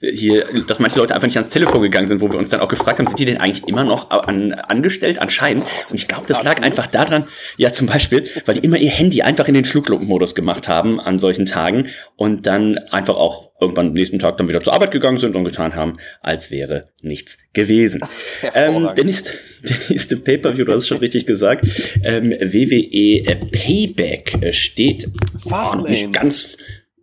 [0.00, 2.68] hier, dass manche Leute einfach nicht ans Telefon gegangen sind, wo wir uns dann auch
[2.68, 5.18] gefragt haben, sind die denn eigentlich immer noch an, angestellt?
[5.18, 5.64] Anscheinend.
[5.90, 7.26] Und ich glaube, das lag einfach daran,
[7.56, 11.18] ja zum Beispiel, weil die immer ihr Handy einfach in den Flugmodus gemacht haben an
[11.18, 15.18] solchen Tagen und dann einfach auch irgendwann am nächsten Tag dann wieder zur Arbeit gegangen
[15.18, 18.00] sind und getan haben, als wäre nichts gewesen.
[18.54, 19.30] Ähm, der, nächste,
[19.62, 21.66] der nächste Pay-Per-View, du hast es schon richtig gesagt,
[22.02, 25.08] ähm, WWE Payback steht
[25.46, 25.88] Fastlane.
[25.88, 26.56] nicht ganz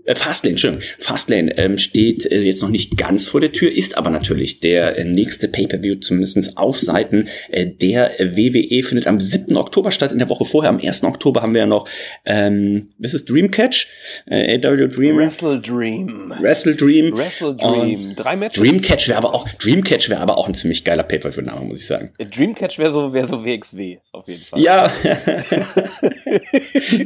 [0.08, 0.80] Fastlane, schön.
[1.00, 4.98] Fastlane ähm, steht äh, jetzt noch nicht ganz vor der Tür, ist aber natürlich der
[4.98, 9.56] äh, nächste Pay-Per-View, zumindest auf Seiten äh, der WWE, findet am 7.
[9.56, 10.70] Oktober statt, in der Woche vorher.
[10.70, 11.04] Am 1.
[11.04, 11.88] Oktober haben wir ja noch,
[12.26, 13.88] ähm, was ist Dreamcatch?
[14.26, 15.18] Äh, AW Dream.
[15.18, 16.34] Wrestle Dream.
[16.40, 17.16] Wrestle Dream.
[17.16, 18.16] Wrestle Dream.
[18.16, 18.62] Drei Matches.
[18.62, 22.12] Dreamcatch wäre aber auch, Dreamcatch wäre aber auch ein ziemlich geiler Pay-Per-View-Name, muss ich sagen.
[22.18, 24.62] Äh, Dreamcatch wäre so, wäre so WXW, auf jeden Fall.
[24.62, 24.92] Ja.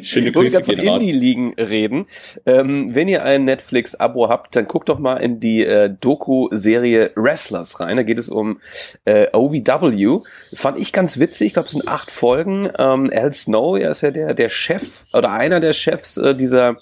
[0.01, 0.65] Schöne Grüße.
[0.65, 2.05] Wir von Indie-Ligen reden,
[2.45, 7.79] ähm, wenn ihr ein Netflix-Abo habt, dann guckt doch mal in die äh, Doku-Serie Wrestlers
[7.79, 7.97] rein.
[7.97, 8.59] Da geht es um
[9.05, 10.19] äh, OVW.
[10.53, 11.47] Fand ich ganz witzig.
[11.47, 12.69] Ich glaube, es sind acht Folgen.
[12.77, 16.77] Ähm, Al Snow, er ist ja der, der Chef oder einer der Chefs äh, dieser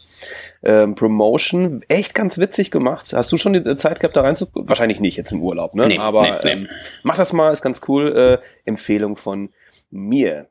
[0.63, 1.83] ähm, Promotion.
[1.87, 3.13] Echt ganz witzig gemacht.
[3.13, 4.67] Hast du schon die Zeit gehabt, da reinzugucken?
[4.67, 5.87] Wahrscheinlich nicht jetzt im Urlaub, ne?
[5.87, 6.51] Nee, Aber nee, nee.
[6.51, 6.69] Ähm,
[7.03, 8.39] mach das mal, ist ganz cool.
[8.43, 9.49] Äh, Empfehlung von
[9.91, 10.47] mir.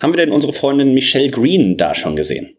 [0.00, 2.57] Haben wir denn unsere Freundin Michelle Green da schon gesehen?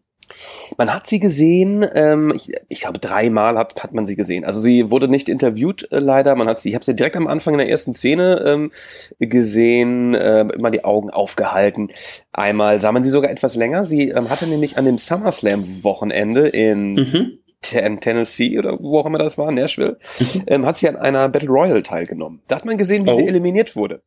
[0.78, 4.46] Man hat sie gesehen, ähm, ich, ich glaube dreimal hat, hat man sie gesehen.
[4.46, 6.36] Also sie wurde nicht interviewt äh, leider.
[6.36, 8.72] Man hat sie, ich habe sie direkt am Anfang in der ersten Szene ähm,
[9.20, 11.92] gesehen, äh, immer die Augen aufgehalten.
[12.32, 13.86] Einmal sah man sie sogar etwas länger.
[13.86, 17.40] Sie ähm, hatte nämlich an dem SummerSlam-Wochenende in mhm.
[17.62, 20.44] Tennessee oder wo auch immer das war, Nashville, mhm.
[20.48, 22.42] ähm, hat sie an einer Battle Royale teilgenommen.
[22.48, 23.18] Da hat man gesehen, wie oh.
[23.18, 24.02] sie eliminiert wurde.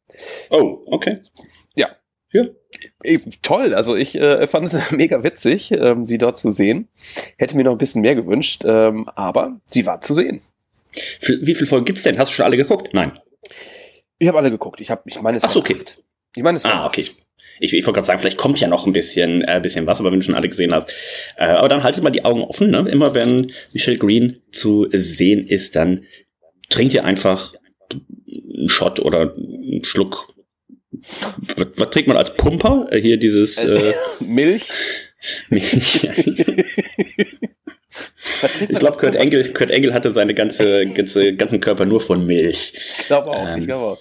[0.50, 1.18] Oh, okay.
[1.76, 1.88] Ja.
[2.32, 2.44] Ja.
[3.42, 6.88] Toll, also ich äh, fand es mega witzig, ähm, sie dort zu sehen.
[7.36, 10.40] Hätte mir noch ein bisschen mehr gewünscht, ähm, aber sie war zu sehen.
[11.20, 12.18] Wie viele Folgen gibt's denn?
[12.18, 12.92] Hast du schon alle geguckt?
[12.92, 13.12] Nein.
[14.18, 14.80] Ich habe alle geguckt.
[14.80, 15.44] Ich habe, ich meine es.
[15.44, 15.76] Ach so, okay.
[16.36, 16.64] Ich meine es.
[16.64, 17.06] Ah, okay.
[17.60, 20.10] Ich, ich wollte gerade sagen, vielleicht kommt ja noch ein bisschen, äh, bisschen was, aber
[20.10, 20.90] wenn du schon alle gesehen hast.
[21.36, 22.70] Äh, aber dann haltet mal die Augen offen.
[22.70, 22.86] Ne?
[22.90, 26.04] Immer wenn Michelle Green zu sehen ist, dann
[26.68, 27.54] trinkt ihr einfach
[28.28, 30.31] einen Shot oder einen Schluck
[30.92, 32.86] was, was trägt man als Pumper?
[32.90, 34.68] Äh, hier dieses äh, Milch.
[35.50, 36.08] Milch.
[38.68, 42.74] ich glaube, Kurt Engel, Kurt Engel hatte seine ganze, ganze, ganzen Körper nur von Milch.
[42.98, 43.98] Ich glaube auch, ähm, ich glaube auch.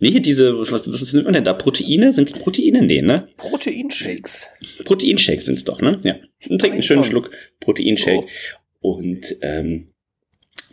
[0.00, 1.54] Nee, hier diese, was, was nimmt man denn da?
[1.54, 2.12] Proteine?
[2.12, 2.82] Sind es Proteine?
[2.82, 3.28] Nee, ne?
[3.36, 4.48] Proteinshakes.
[4.84, 6.00] Proteinshakes sind es doch, ne?
[6.02, 6.16] Ja.
[6.48, 7.12] Und trinkt einen schönen schon.
[7.12, 8.26] Schluck Proteinshake.
[8.26, 8.88] So.
[8.88, 9.93] Und ähm,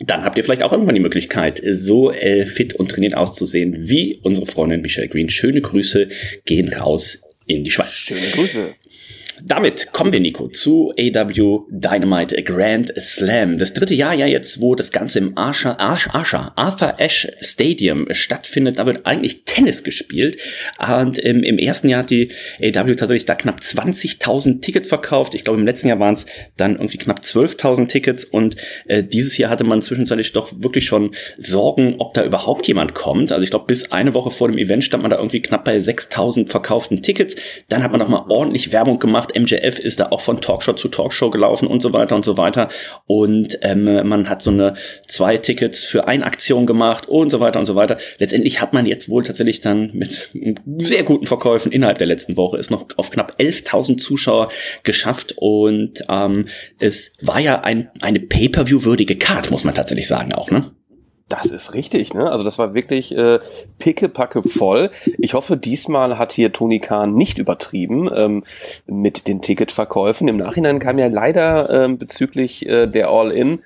[0.06, 4.18] dann habt ihr vielleicht auch irgendwann die Möglichkeit, so äh, fit und trainiert auszusehen wie
[4.22, 5.30] unsere Freundin Michelle Green.
[5.30, 6.08] Schöne Grüße
[6.44, 7.94] gehen raus in die Schweiz.
[7.94, 8.74] Schöne Grüße.
[9.44, 13.58] Damit kommen wir, Nico, zu AW Dynamite Grand Slam.
[13.58, 18.06] Das dritte Jahr ja jetzt, wo das Ganze im Arsha, Arsch, Arsha, Arthur Ashe Stadium
[18.12, 18.78] stattfindet.
[18.78, 20.36] Da wird eigentlich Tennis gespielt.
[20.78, 25.34] Und im, im ersten Jahr hat die AW tatsächlich da knapp 20.000 Tickets verkauft.
[25.34, 26.26] Ich glaube, im letzten Jahr waren es
[26.56, 28.24] dann irgendwie knapp 12.000 Tickets.
[28.24, 32.94] Und äh, dieses Jahr hatte man zwischenzeitlich doch wirklich schon Sorgen, ob da überhaupt jemand
[32.94, 33.32] kommt.
[33.32, 35.78] Also ich glaube, bis eine Woche vor dem Event stand man da irgendwie knapp bei
[35.78, 37.34] 6.000 verkauften Tickets.
[37.68, 40.88] Dann hat man noch mal ordentlich Werbung gemacht MJF ist da auch von Talkshow zu
[40.88, 42.68] Talkshow gelaufen und so weiter und so weiter.
[43.06, 44.74] Und ähm, man hat so eine
[45.06, 47.98] zwei Tickets für eine Aktion gemacht und so weiter und so weiter.
[48.18, 50.30] Letztendlich hat man jetzt wohl tatsächlich dann mit
[50.78, 54.50] sehr guten Verkäufen innerhalb der letzten Woche ist noch auf knapp 11.000 Zuschauer
[54.82, 56.46] geschafft und ähm,
[56.78, 60.70] es war ja ein, eine Pay-per-view-würdige Card, muss man tatsächlich sagen auch, ne?
[61.32, 62.30] Das ist richtig, ne?
[62.30, 63.38] Also das war wirklich äh,
[63.78, 64.90] pickepacke voll.
[65.16, 68.44] Ich hoffe, diesmal hat hier Tony Khan nicht übertrieben ähm,
[68.86, 70.28] mit den Ticketverkäufen.
[70.28, 73.60] Im Nachhinein kam ja leider ähm, bezüglich äh, der All-In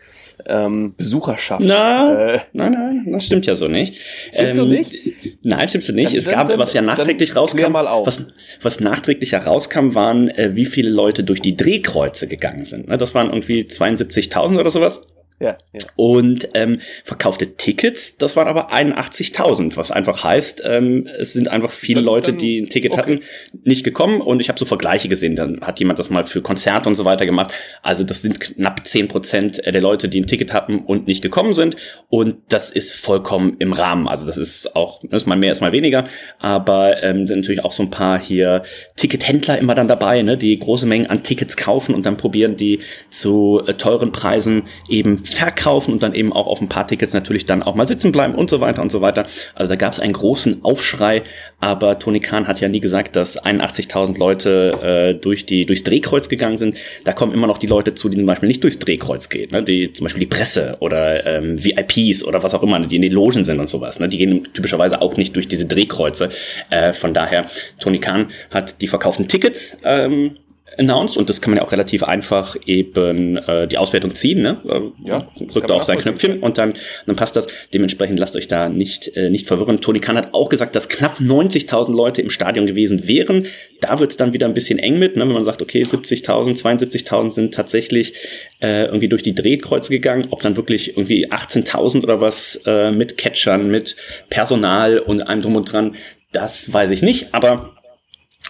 [0.46, 1.64] ähm, Besucherschaft.
[1.66, 4.00] Na, äh, nein, nein, das stimmt ja so nicht.
[4.32, 4.94] Stimmt ähm, so nicht?
[5.42, 6.12] Nein, stimmt so nicht.
[6.12, 8.26] Dann, es gab, dann, was ja nachträglich rauskam, was,
[8.62, 12.86] was nachträglich herauskam, waren, äh, wie viele Leute durch die Drehkreuze gegangen sind.
[12.86, 12.96] Ne?
[12.96, 15.02] Das waren irgendwie 72.000 oder sowas.
[15.38, 15.80] Ja, ja.
[15.96, 21.70] Und ähm, verkaufte Tickets, das waren aber 81.000, was einfach heißt, ähm, es sind einfach
[21.70, 23.00] viele dann, Leute, die ein Ticket okay.
[23.00, 23.20] hatten,
[23.64, 24.22] nicht gekommen.
[24.22, 27.04] Und ich habe so Vergleiche gesehen, dann hat jemand das mal für Konzerte und so
[27.04, 27.52] weiter gemacht.
[27.82, 31.52] Also das sind knapp 10 Prozent der Leute, die ein Ticket hatten und nicht gekommen
[31.52, 31.76] sind.
[32.08, 34.08] Und das ist vollkommen im Rahmen.
[34.08, 36.04] Also das ist auch, ist mal mehr, ist mal weniger.
[36.38, 38.62] Aber ähm, sind natürlich auch so ein paar hier
[38.96, 42.80] Tickethändler immer dann dabei, ne, die große Mengen an Tickets kaufen und dann probieren, die
[43.10, 47.46] zu äh, teuren Preisen eben verkaufen und dann eben auch auf ein paar Tickets natürlich
[47.46, 49.26] dann auch mal sitzen bleiben und so weiter und so weiter.
[49.54, 51.22] Also da gab es einen großen Aufschrei,
[51.60, 56.28] aber Tony Khan hat ja nie gesagt, dass 81.000 Leute äh, durch die durchs Drehkreuz
[56.28, 56.76] gegangen sind.
[57.04, 59.62] Da kommen immer noch die Leute zu, die zum Beispiel nicht durchs Drehkreuz gehen, ne?
[59.62, 63.12] die zum Beispiel die Presse oder ähm, VIPs oder was auch immer, die in den
[63.12, 64.00] Logen sind und sowas.
[64.00, 64.08] Ne?
[64.08, 66.30] Die gehen typischerweise auch nicht durch diese Drehkreuze.
[66.70, 67.46] Äh, von daher,
[67.80, 70.36] Tony Khan hat die verkauften Tickets ähm,
[70.78, 74.58] announced und das kann man ja auch relativ einfach eben äh, die Auswertung ziehen, ne?
[74.68, 76.74] Äh, ja, drückt auf sein Knöpfchen und dann,
[77.06, 77.46] dann passt das.
[77.72, 79.80] Dementsprechend lasst euch da nicht, äh, nicht verwirren.
[79.80, 83.46] Tony Khan hat auch gesagt, dass knapp 90.000 Leute im Stadion gewesen wären.
[83.80, 85.26] Da wird's dann wieder ein bisschen eng mit, ne?
[85.26, 88.14] wenn man sagt, okay, 70.000, 72.000 sind tatsächlich
[88.60, 90.26] äh, irgendwie durch die Drehkreuze gegangen.
[90.30, 93.96] Ob dann wirklich irgendwie 18.000 oder was äh, mit Catchern, mit
[94.30, 95.94] Personal und allem drum und dran,
[96.32, 97.75] das weiß ich nicht, aber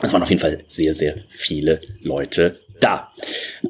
[0.03, 3.13] es waren auf jeden Fall sehr, sehr viele Leute da.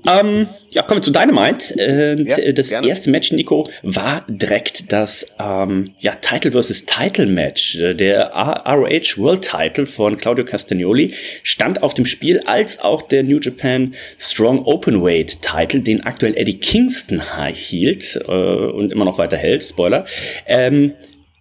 [0.07, 1.79] Ähm, ja, kommen wir zu Dynamite.
[1.79, 2.89] Äh, ja, das gerne.
[2.89, 6.87] erste Match, Nico, war direkt das ähm, ja, Title vs.
[6.87, 7.79] Title Match.
[7.79, 13.39] Der ROH World Title von Claudio Castagnoli stand auf dem Spiel, als auch der New
[13.39, 19.63] Japan Strong Openweight Title, den aktuell Eddie Kingston hielt äh, und immer noch weiter hält.
[19.63, 20.05] Spoiler.
[20.47, 20.93] Ähm,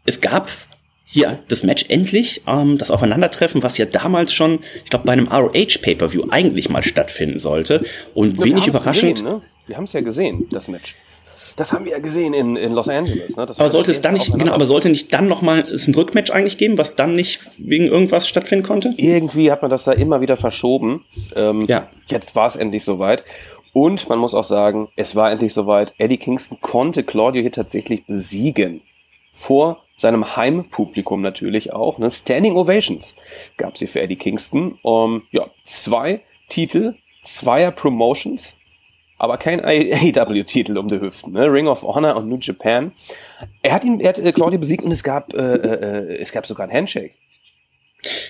[0.05, 0.49] es gab
[1.15, 5.27] hier das Match endlich, ähm, das Aufeinandertreffen, was ja damals schon, ich glaube, bei einem
[5.27, 7.85] ROH Pay-Per-View eigentlich mal stattfinden sollte.
[8.13, 9.19] Und ja, wenig überraschend.
[9.19, 9.41] Gesehen, ne?
[9.65, 10.95] Wir haben es ja gesehen, das Match.
[11.55, 13.37] Das haben wir ja gesehen in, in Los Angeles.
[13.37, 13.43] Ne?
[13.43, 16.57] Aber sollte es dann nicht, genau, aber sollte nicht dann nochmal es ein Rückmatch eigentlich
[16.57, 18.93] geben, was dann nicht wegen irgendwas stattfinden konnte?
[18.97, 21.05] Irgendwie hat man das da immer wieder verschoben.
[21.37, 21.89] Ähm, ja.
[22.07, 23.23] Jetzt war es endlich soweit.
[23.71, 25.93] Und man muss auch sagen, es war endlich soweit.
[25.97, 28.81] Eddie Kingston konnte Claudio hier tatsächlich besiegen.
[29.31, 31.97] Vor seinem Heimpublikum natürlich auch.
[31.97, 32.11] Ne?
[32.11, 33.15] Standing Ovations
[33.57, 34.77] gab sie für Eddie Kingston.
[34.81, 38.53] Um, ja, zwei Titel, zweier Promotions,
[39.17, 41.33] aber kein AEW-Titel um die Hüften.
[41.33, 41.51] Ne?
[41.51, 42.91] Ring of Honor und New Japan.
[43.61, 46.45] Er hat ihn, er hat äh, Claudio besiegt und es gab, äh, äh, es gab
[46.45, 47.13] sogar ein Handshake.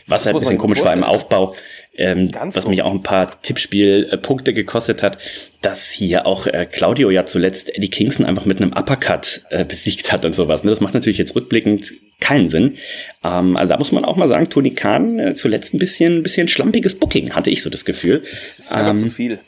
[0.07, 1.55] Was halt ein bisschen komisch war im Aufbau,
[1.97, 5.17] ähm, was mich auch ein paar Tippspielpunkte gekostet hat,
[5.61, 10.11] dass hier auch äh, Claudio ja zuletzt Eddie Kingston einfach mit einem Uppercut äh, besiegt
[10.11, 10.63] hat und sowas.
[10.63, 10.71] Ne?
[10.71, 12.77] Das macht natürlich jetzt rückblickend keinen Sinn.
[13.23, 16.23] Ähm, also da muss man auch mal sagen, Tony Khan äh, zuletzt ein bisschen, ein
[16.23, 18.23] bisschen schlampiges Booking, hatte ich so das Gefühl.
[18.45, 19.39] Das ist aber ähm, zu viel.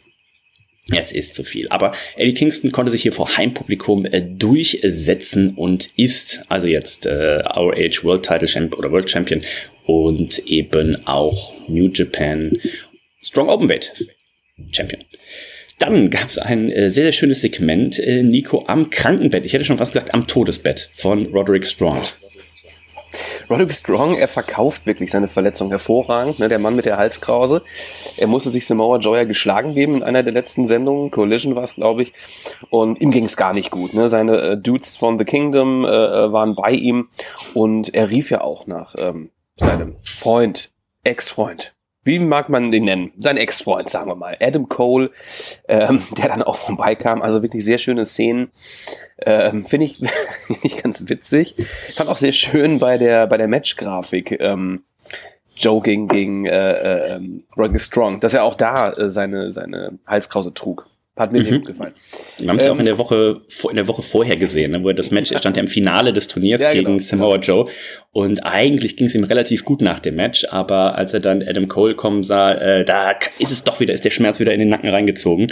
[0.96, 1.68] Es ist zu viel.
[1.70, 7.40] Aber Eddie Kingston konnte sich hier vor Heimpublikum äh, durchsetzen und ist also jetzt äh,
[7.42, 9.42] ROH World Title Champion oder World Champion
[9.86, 12.58] und eben auch New Japan
[13.22, 13.94] Strong Openweight
[14.72, 15.04] Champion.
[15.80, 19.46] Dann gab es ein äh, sehr, sehr schönes Segment, äh, Nico, am Krankenbett.
[19.46, 22.02] Ich hätte schon fast gesagt, am Todesbett von Roderick Strong.
[23.50, 26.40] Roderick Strong, er verkauft wirklich seine Verletzung hervorragend.
[26.40, 26.50] Ne?
[26.50, 27.62] Der Mann mit der Halskrause.
[28.18, 31.12] Er musste sich Samoa Joe ja geschlagen geben in einer der letzten Sendungen.
[31.12, 32.14] Collision war es, glaube ich.
[32.70, 33.94] Und ihm ging es gar nicht gut.
[33.94, 34.10] Ne?
[34.10, 37.10] Seine äh, Dudes von The Kingdom äh, äh, waren bei ihm.
[37.54, 40.72] Und er rief ja auch nach ähm, seinem Freund,
[41.04, 41.74] Ex-Freund,
[42.08, 43.12] wie mag man den nennen?
[43.20, 44.38] Sein Ex-Freund, sagen wir mal.
[44.42, 45.12] Adam Cole,
[45.68, 47.22] ähm, der dann auch vorbeikam.
[47.22, 48.52] Also wirklich sehr schöne Szenen.
[49.20, 49.98] Ähm, Finde ich,
[50.48, 51.56] find ich ganz witzig.
[51.96, 54.40] Fand auch sehr schön bei der, bei der Match-Grafik.
[54.40, 54.84] Ähm,
[55.56, 57.20] Joe gegen, gegen äh, äh,
[57.58, 60.88] Rodney Strong, dass er auch da äh, seine, seine Halskrause trug.
[61.18, 61.44] Hat mir mhm.
[61.44, 61.94] sehr gut gefallen.
[62.38, 64.72] Wir haben es ähm, ja auch in ähm, der Woche in der Woche vorher gesehen,
[64.72, 67.00] ne, wo er das Match er stand ja im Finale des Turniers ja, gegen genau,
[67.00, 67.66] Samoa Joe
[68.12, 71.68] und eigentlich ging es ihm relativ gut nach dem Match, aber als er dann Adam
[71.68, 74.70] Cole kommen sah, äh, da ist es doch wieder, ist der Schmerz wieder in den
[74.70, 75.52] Nacken reingezogen.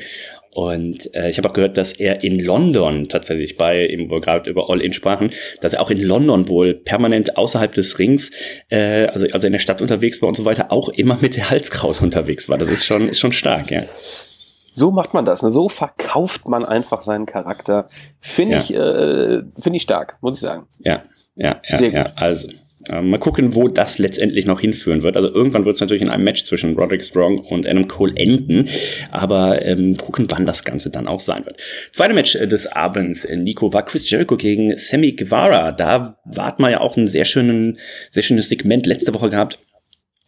[0.56, 4.22] Und äh, ich habe auch gehört, dass er in London tatsächlich bei, eben wo wir
[4.22, 8.32] gerade über All-In sprachen, dass er auch in London wohl permanent außerhalb des Rings,
[8.70, 11.50] äh, also, also in der Stadt unterwegs war und so weiter, auch immer mit der
[11.50, 12.58] Halskraus unterwegs war.
[12.58, 13.84] Das ist schon, ist schon stark, ja.
[14.76, 15.42] So macht man das.
[15.42, 15.50] Ne?
[15.50, 17.88] So verkauft man einfach seinen Charakter.
[18.20, 18.62] Finde ja.
[18.62, 20.68] ich, äh, finde ich stark, muss ich sagen.
[20.80, 21.04] Ja,
[21.36, 22.06] ja, ja, Sehr ja.
[22.18, 22.50] Also.
[22.90, 25.16] Äh, mal gucken, wo das letztendlich noch hinführen wird.
[25.16, 28.70] Also irgendwann wird es natürlich in einem Match zwischen Roderick Strong und Adam Cole enden,
[29.12, 31.60] aber ähm, gucken, wann das Ganze dann auch sein wird.
[31.92, 35.72] Zweite Match äh, des Abends, äh, Nico, war Chris Jericho gegen Sammy Guevara.
[35.72, 37.80] Da warten wir ja auch ein sehr schönen,
[38.12, 39.58] sehr schönes Segment letzte Woche gehabt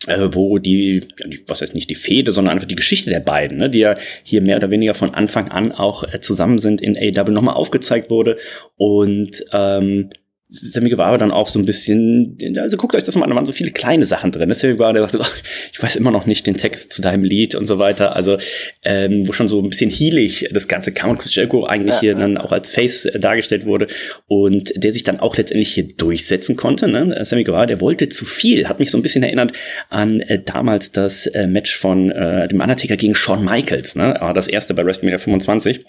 [0.05, 1.07] äh, wo die,
[1.47, 4.41] was heißt nicht die Fehde, sondern einfach die Geschichte der beiden, ne, die ja hier
[4.41, 8.37] mehr oder weniger von Anfang an auch äh, zusammen sind in AW nochmal aufgezeigt wurde.
[8.75, 10.09] Und ähm,
[10.59, 13.45] Sammy Guevara dann auch so ein bisschen, also guckt euch das mal an, da waren
[13.45, 14.53] so viele kleine Sachen drin.
[14.53, 15.35] Sammy Guevara, der sagte, ach,
[15.71, 18.15] ich weiß immer noch nicht den Text zu deinem Lied und so weiter.
[18.15, 18.37] Also,
[18.83, 21.99] ähm, wo schon so ein bisschen healig das Ganze kam und Chris Jericho eigentlich ja,
[22.01, 22.19] hier ja.
[22.19, 23.87] dann auch als Face äh, dargestellt wurde
[24.27, 26.87] und der sich dann auch letztendlich hier durchsetzen konnte.
[26.87, 27.17] Ne?
[27.23, 29.53] Sammy Guevara, der wollte zu viel, hat mich so ein bisschen erinnert
[29.89, 34.19] an äh, damals das äh, Match von äh, dem Undertaker gegen Shawn Michaels, ne?
[34.33, 35.85] das erste bei WrestleMania 25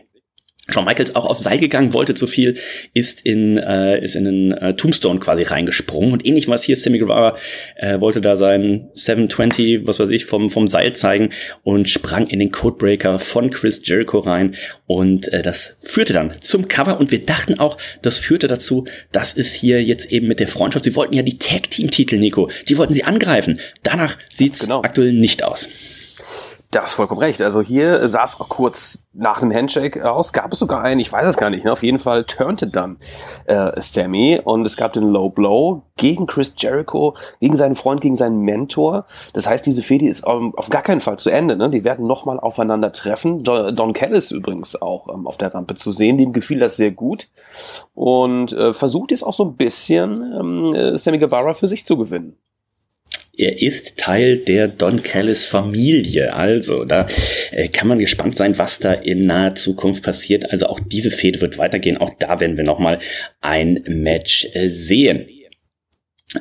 [0.70, 2.56] Shawn Michaels auch aus Seil gegangen, wollte zu viel,
[2.92, 6.12] ist in, äh, ist in einen äh, Tombstone quasi reingesprungen.
[6.12, 7.36] Und ähnlich was hier Sammy Guevara,
[7.76, 11.30] äh, wollte da sein 720, was weiß ich, vom, vom Seil zeigen
[11.62, 14.56] und sprang in den Codebreaker von Chris Jericho rein.
[14.86, 17.00] Und äh, das führte dann zum Cover.
[17.00, 20.84] Und wir dachten auch, das führte dazu, dass es hier jetzt eben mit der Freundschaft,
[20.84, 23.58] sie wollten ja die Tag-Team-Titel, Nico, die wollten sie angreifen.
[23.82, 24.82] Danach sieht's genau.
[24.82, 25.68] aktuell nicht aus.
[26.70, 27.40] Das ist vollkommen recht.
[27.40, 30.34] Also hier sah es auch kurz nach dem Handshake aus.
[30.34, 31.64] Gab es sogar einen, ich weiß es gar nicht.
[31.64, 31.72] Ne?
[31.72, 32.98] Auf jeden Fall turnte dann
[33.46, 38.16] äh, Sammy und es gab den Low Blow gegen Chris Jericho, gegen seinen Freund, gegen
[38.16, 39.06] seinen Mentor.
[39.32, 41.56] Das heißt, diese Fehde ist um, auf gar keinen Fall zu Ende.
[41.56, 41.70] Ne?
[41.70, 43.44] Die werden nochmal aufeinander treffen.
[43.44, 46.18] Don, Don Callis übrigens auch ähm, auf der Rampe zu sehen.
[46.18, 47.28] Dem gefiel das sehr gut
[47.94, 51.96] und äh, versucht jetzt auch so ein bisschen ähm, äh, Sammy Guevara für sich zu
[51.96, 52.36] gewinnen
[53.38, 56.34] er ist Teil der Don Callis Familie.
[56.34, 57.06] Also da
[57.52, 60.50] äh, kann man gespannt sein, was da in naher Zukunft passiert.
[60.50, 61.96] Also auch diese Fehde wird weitergehen.
[61.96, 62.98] Auch da werden wir nochmal
[63.40, 65.26] ein Match äh, sehen.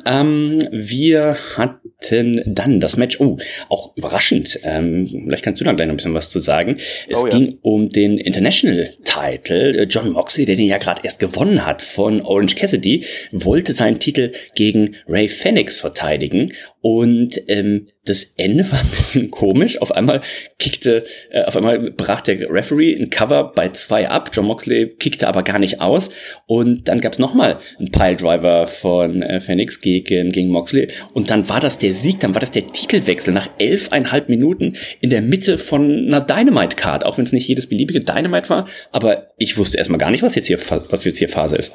[0.06, 3.38] Ähm, wir hatten dann das Match, oh,
[3.70, 6.78] auch überraschend, ähm, vielleicht kannst du da gleich noch ein bisschen was zu sagen.
[7.08, 7.38] Es oh, ja.
[7.38, 9.84] ging um den International Title.
[9.84, 14.34] John Moxley, der den ja gerade erst gewonnen hat von Orange Cassidy, wollte seinen Titel
[14.56, 16.54] gegen Ray Phoenix verteidigen
[16.89, 19.82] und ähm, das Ende war ein bisschen komisch.
[19.82, 20.21] Auf einmal
[20.58, 24.32] kickte, äh, auf einmal brach der Referee ein Cover bei zwei ab.
[24.32, 26.12] John Moxley kickte aber gar nicht aus.
[26.45, 30.88] Und dann gab's nochmal einen Piledriver von äh, Phoenix gegen, gegen Moxley.
[31.13, 35.10] Und dann war das der Sieg, dann war das der Titelwechsel nach elfeinhalb Minuten in
[35.10, 37.06] der Mitte von einer Dynamite-Card.
[37.06, 38.65] Auch wenn es nicht jedes beliebige Dynamite war.
[38.93, 41.73] Aber ich wusste erstmal gar nicht, was jetzt hier, was jetzt hier Phase ist.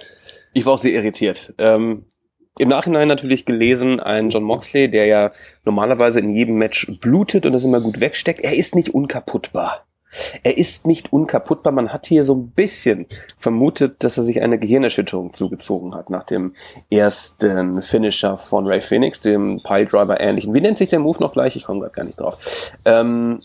[0.55, 1.53] Ich war auch sehr irritiert.
[1.59, 2.07] Ähm
[2.59, 5.33] im Nachhinein natürlich gelesen, ein John Moxley, der ja
[5.65, 8.41] normalerweise in jedem Match blutet und das immer gut wegsteckt.
[8.41, 9.87] Er ist nicht unkaputtbar.
[10.43, 11.73] Er ist nicht unkaputtbar.
[11.73, 13.07] Man hat hier so ein bisschen
[13.39, 16.55] vermutet, dass er sich eine Gehirnerschütterung zugezogen hat nach dem
[16.91, 20.53] ersten Finisher von Ray Phoenix, dem Pile Driver ähnlichen.
[20.53, 21.57] Wie nennt sich der Move noch gleich?
[21.57, 22.73] Ich komme gerade gar nicht drauf.
[22.85, 23.41] Ähm,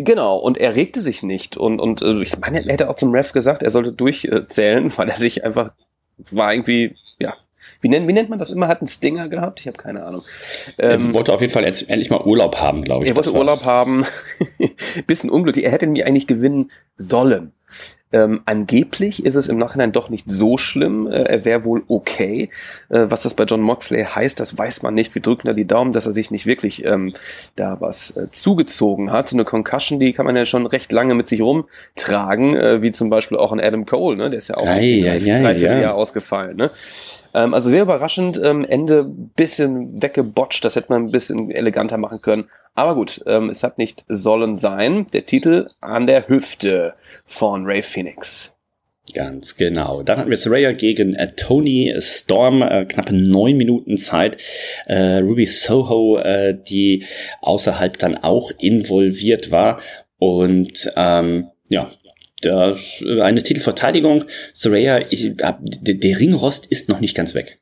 [0.00, 1.56] Genau, und er regte sich nicht.
[1.56, 5.08] Und, und äh, ich meine, er hätte auch zum Ref gesagt, er sollte durchzählen, weil
[5.08, 5.72] er sich einfach
[6.30, 7.34] war irgendwie, ja,
[7.80, 8.68] wie nennt, wie nennt man das immer?
[8.68, 9.60] Hat einen Stinger gehabt?
[9.60, 10.22] Ich habe keine Ahnung.
[10.78, 13.10] Ähm, er wollte auf jeden Fall jetzt endlich mal Urlaub haben, glaube ich.
[13.10, 14.04] Er wollte Urlaub haben.
[15.06, 15.64] Bisschen unglücklich.
[15.64, 17.52] Er hätte mich eigentlich gewinnen sollen.
[18.10, 21.06] Ähm, angeblich ist es im Nachhinein doch nicht so schlimm.
[21.06, 22.48] Äh, er wäre wohl okay.
[22.88, 25.14] Äh, was das bei John Moxley heißt, das weiß man nicht.
[25.14, 27.12] Wir drücken da die Daumen, dass er sich nicht wirklich ähm,
[27.56, 29.28] da was äh, zugezogen hat.
[29.28, 32.92] So eine Concussion, die kann man ja schon recht lange mit sich rumtragen, äh, wie
[32.92, 34.16] zum Beispiel auch ein Adam Cole.
[34.16, 34.30] Ne?
[34.30, 35.82] Der ist ja auch Ei, drei, ei, ei, dreiviertel ja.
[35.82, 36.56] Jahr ausgefallen.
[36.56, 36.70] Ne?
[37.34, 38.40] Ähm, also sehr überraschend.
[38.42, 40.64] Ähm, Ende bisschen weggebotcht.
[40.64, 42.48] Das hätte man ein bisschen eleganter machen können.
[42.74, 45.06] Aber gut, ähm, es hat nicht sollen sein.
[45.12, 48.54] Der Titel an der Hüfte von Ray Phoenix.
[49.14, 50.02] Ganz genau.
[50.02, 54.36] Dann hatten wir Saraya gegen äh, Tony Storm, äh, knappe neun Minuten Zeit.
[54.86, 57.04] Äh, Ruby Soho, äh, die
[57.40, 59.80] außerhalb dann auch involviert war.
[60.18, 61.90] Und ähm, ja,
[62.44, 62.74] äh,
[63.20, 64.24] eine Titelverteidigung.
[64.52, 67.60] Saraya, ich, äh, der, Ringrost ist noch nicht ganz weg.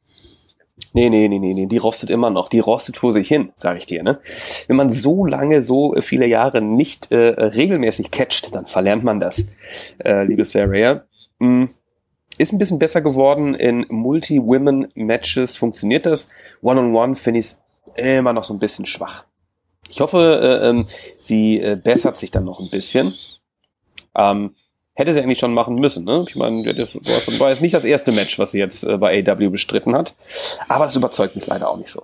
[0.92, 2.48] Nee, nee, nee, nee, nee, die rostet immer noch.
[2.48, 4.02] Die rostet vor sich hin, sage ich dir.
[4.02, 4.18] Ne?
[4.66, 9.44] Wenn man so lange, so viele Jahre nicht äh, regelmäßig catcht, dann verlernt man das,
[10.04, 11.04] äh, liebe Saraya.
[11.38, 11.64] Mm,
[12.38, 15.56] Ist ein bisschen besser geworden in Multi-Women-Matches.
[15.56, 16.28] Funktioniert das?
[16.62, 17.56] One-on-One finde ich
[17.96, 19.24] immer noch so ein bisschen schwach.
[19.88, 20.18] Ich hoffe,
[20.62, 20.86] äh, ähm,
[21.18, 23.14] sie äh, bessert sich dann noch ein bisschen.
[24.14, 24.54] Ähm,
[24.96, 26.04] hätte sie eigentlich schon machen müssen.
[26.04, 26.24] Ne?
[26.26, 26.96] Ich meine, das
[27.38, 30.14] war jetzt nicht das erste Match, was sie jetzt äh, bei AW bestritten hat.
[30.68, 32.02] Aber das überzeugt mich leider auch nicht so.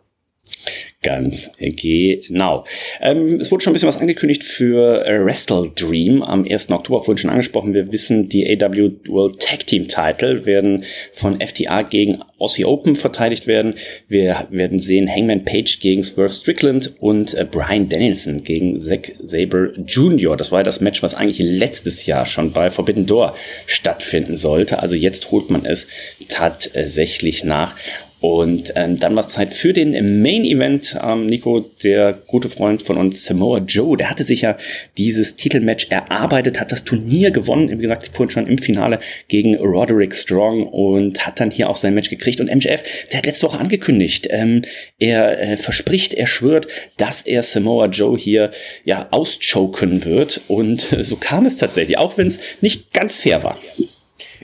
[1.03, 2.65] Ganz genau.
[3.01, 6.71] Ähm, es wurde schon ein bisschen was angekündigt für äh, Wrestle Dream am 1.
[6.71, 7.75] Oktober, vorhin schon angesprochen.
[7.75, 13.49] Wir wissen, die AW World Tag Team Title werden von FTA gegen Aussie Open verteidigt
[13.49, 13.75] werden.
[14.07, 19.73] Wir werden sehen Hangman Page gegen Swerve Strickland und äh, Brian Danielson gegen Zack Saber
[19.85, 20.37] Jr.
[20.37, 23.35] Das war ja das Match, was eigentlich letztes Jahr schon bei Forbidden Door
[23.67, 24.79] stattfinden sollte.
[24.79, 25.88] Also jetzt holt man es
[26.29, 27.75] tatsächlich nach.
[28.23, 30.97] Und ähm, dann war es Zeit für den Main Event.
[31.03, 34.57] Ähm, Nico, der gute Freund von uns, Samoa Joe, der hatte sich ja
[34.97, 40.15] dieses Titelmatch erarbeitet, hat das Turnier gewonnen, wie gesagt, vorhin schon im Finale gegen Roderick
[40.15, 42.41] Strong und hat dann hier auch sein Match gekriegt.
[42.41, 44.63] Und MJF, der hat letzte Woche angekündigt, ähm,
[45.01, 48.53] er äh, verspricht, er schwört, dass er Samoa Joe hier
[48.85, 50.43] ja auschoken wird.
[50.47, 53.59] Und äh, so kam es tatsächlich, auch wenn es nicht ganz fair war.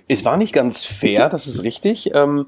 [0.08, 2.10] Es war nicht ganz fair, das ist richtig.
[2.12, 2.46] Ähm,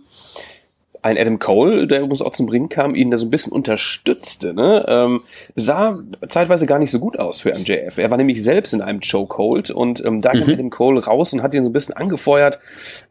[1.02, 4.52] ein Adam Cole, der übrigens auch zum Ring kam, ihn da so ein bisschen unterstützte,
[4.54, 4.84] ne?
[4.88, 5.22] ähm,
[5.54, 7.98] sah zeitweise gar nicht so gut aus für MJF.
[7.98, 10.54] Er war nämlich selbst in einem Chokehold und ähm, da kam Mhm.
[10.54, 12.60] Adam Cole raus und hat ihn so ein bisschen angefeuert.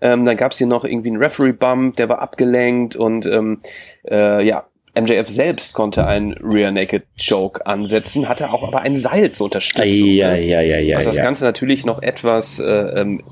[0.02, 3.62] Ähm, dann gab es hier noch irgendwie einen Referee-Bump, der war abgelenkt und ähm,
[4.10, 4.66] äh, ja,
[5.00, 10.08] MJF selbst konnte einen Rear Naked Choke ansetzen, hatte auch aber ein Seil zur Unterstützung.
[10.08, 10.42] Ja, ne?
[10.42, 11.24] ja, ja, ja, was das ja.
[11.24, 13.24] Ganze natürlich noch etwas äh, ähm,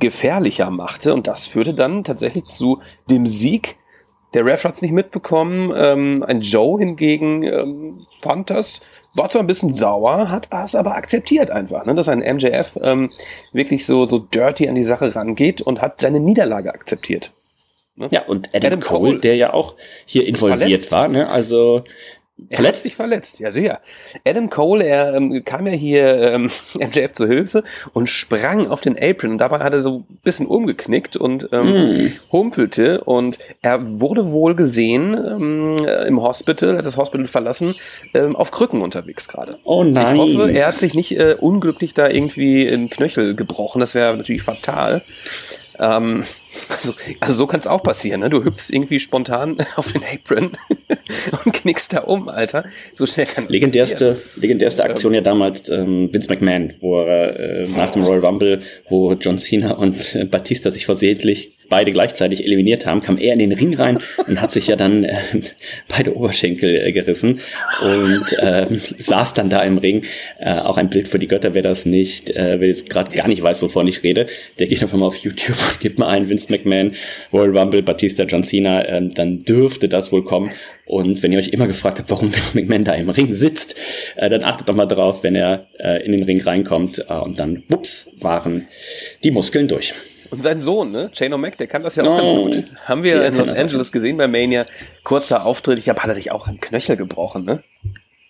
[0.00, 1.14] gefährlicher machte.
[1.14, 3.76] Und das führte dann tatsächlich zu dem Sieg.
[4.34, 5.72] Der Ref hat es nicht mitbekommen.
[5.76, 8.80] Ähm, ein Joe hingegen ähm, fand das,
[9.14, 13.12] war zwar ein bisschen sauer, hat es aber akzeptiert einfach, ne, dass ein MJF ähm,
[13.52, 17.32] wirklich so, so dirty an die Sache rangeht und hat seine Niederlage akzeptiert.
[17.96, 18.08] Ne?
[18.10, 20.92] Ja, und Adam, Adam Cole, Cole der ja auch hier involviert verletzt.
[20.92, 21.28] war, ne?
[21.28, 21.84] Also
[22.50, 22.82] verletzt.
[22.82, 23.80] sich verletzt, ja sehr.
[24.26, 28.96] Adam Cole, er ähm, kam ja hier ähm, MJF zu Hilfe und sprang auf den
[29.00, 32.12] Apron und dabei hat er so ein bisschen umgeknickt und ähm, Mm.
[32.32, 37.74] humpelte und er wurde wohl gesehen ähm, äh, im Hospital, hat das Hospital verlassen,
[38.14, 39.58] ähm, auf Krücken unterwegs gerade.
[39.64, 40.16] Oh nein.
[40.16, 43.80] Ich hoffe, er hat sich nicht äh, unglücklich da irgendwie in den Knöchel gebrochen.
[43.80, 45.02] Das wäre natürlich fatal.
[45.78, 46.24] Ähm,
[46.68, 48.20] also, also so kann es auch passieren.
[48.20, 48.30] Ne?
[48.30, 50.52] Du hüpfst irgendwie spontan auf den Apron
[51.44, 52.64] und knickst da um, Alter.
[52.94, 53.72] So schnell kann das passieren.
[53.72, 58.58] Legendärste, legendärste Aktion ja damals ähm, Vince McMahon, wo er äh, nach dem Royal Rumble,
[58.88, 63.38] wo John Cena und äh, Batista sich versehentlich beide gleichzeitig eliminiert haben, kam er in
[63.38, 65.14] den Ring rein und hat sich ja dann äh,
[65.88, 67.40] beide Oberschenkel äh, gerissen
[67.82, 70.02] und ähm, saß dann da im Ring.
[70.38, 73.28] Äh, auch ein Bild für die Götter, wer das nicht, äh, wer jetzt gerade gar
[73.28, 74.26] nicht weiß, wovon ich rede,
[74.58, 76.92] der geht einfach mal auf YouTube und gibt mal ein Vince McMahon,
[77.32, 80.50] Royal Rumble, Batista, John Cena, ähm, dann dürfte das wohl kommen.
[80.86, 83.74] Und wenn ihr euch immer gefragt habt, warum Vince McMahon da im Ring sitzt,
[84.16, 87.38] äh, dann achtet doch mal drauf, wenn er äh, in den Ring reinkommt äh, und
[87.38, 88.68] dann, wups, waren
[89.22, 89.94] die Muskeln durch.
[90.34, 91.10] Und sein Sohn, ne?
[91.12, 92.64] Shane O'Mac, der kann das ja auch Oh, ganz gut.
[92.86, 93.52] Haben wir der in Los.
[93.52, 94.66] Angeles gesehen bei Mania.
[95.02, 95.78] Kurzer Auftritt.
[95.78, 97.62] Ich glaube, hat er sich auch einen Knöchel gebrochen, ne?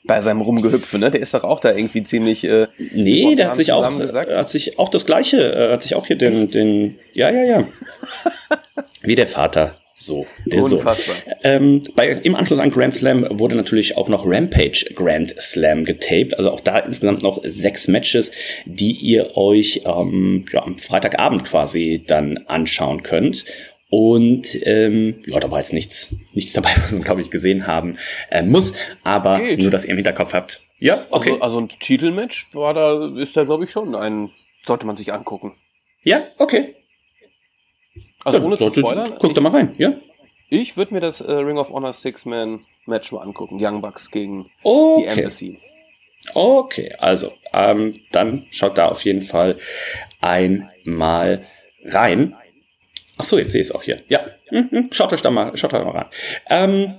[0.06, 1.10] Bei seinem Rumgehüpfe, ne?
[1.10, 2.44] Der ist doch auch da irgendwie ziemlich.
[2.44, 6.06] Äh, Nee, der hat sich auch, hat sich auch das Gleiche, äh, hat sich auch
[6.06, 7.64] hier den, den, ja, ja, ja.
[9.02, 9.76] Wie der Vater.
[9.96, 10.78] So, der Sohn.
[10.78, 11.16] Unfassbar.
[11.42, 16.36] Ähm, bei, Im Anschluss an Grand Slam wurde natürlich auch noch Rampage Grand Slam getaped.
[16.38, 18.32] Also auch da insgesamt noch sechs Matches,
[18.64, 23.44] die ihr euch ähm, ja, am Freitagabend quasi dann anschauen könnt.
[23.88, 27.96] Und ähm, ja, da war jetzt nichts, nichts dabei, was man, glaube ich, gesehen haben
[28.30, 28.74] äh, muss.
[29.04, 29.60] Aber Geht.
[29.60, 30.62] nur, dass ihr im Hinterkopf habt.
[30.80, 31.30] Ja, okay.
[31.30, 34.30] Also, also ein Titelmatch war da, ist da, glaube ich, schon ein.
[34.66, 35.54] Sollte man sich angucken.
[36.02, 36.74] Ja, okay.
[38.24, 39.14] Also Ja, ohne zu spoilern.
[39.18, 39.92] Guck ich da mal rein, ja?
[40.50, 43.58] ich würde mir das äh, Ring of Honor Six-Man-Match mal angucken.
[43.60, 45.04] Young Bucks gegen die Okay.
[45.06, 45.58] Embassy.
[46.32, 49.58] Okay, also, ähm, dann schaut da auf jeden Fall
[50.20, 51.44] einmal
[51.84, 52.34] rein.
[53.18, 54.00] Ach so, jetzt sehe ich es auch hier.
[54.08, 54.20] Ja,
[54.50, 56.06] mhm, schaut euch da mal, schaut da mal rein.
[56.48, 56.94] Ähm,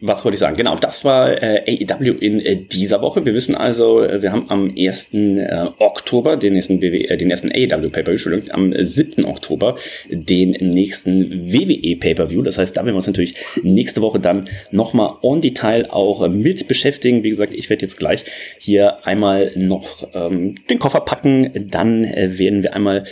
[0.00, 0.56] was wollte ich sagen?
[0.56, 3.24] Genau, das war äh, AEW in äh, dieser Woche.
[3.26, 5.14] Wir wissen also, äh, wir haben am 1.
[5.14, 9.24] Äh, Oktober den nächsten, BW, äh, den ersten AEW Pay-Per-View, Entschuldigung, am äh, 7.
[9.24, 9.76] Oktober
[10.08, 12.42] den nächsten WWE Pay-Per-View.
[12.42, 16.68] Das heißt, da werden wir uns natürlich nächste Woche dann nochmal on Detail auch mit
[16.68, 17.24] beschäftigen.
[17.24, 18.24] Wie gesagt, ich werde jetzt gleich
[18.58, 21.68] hier einmal noch ähm, den Koffer packen.
[21.70, 23.04] Dann äh, werden wir einmal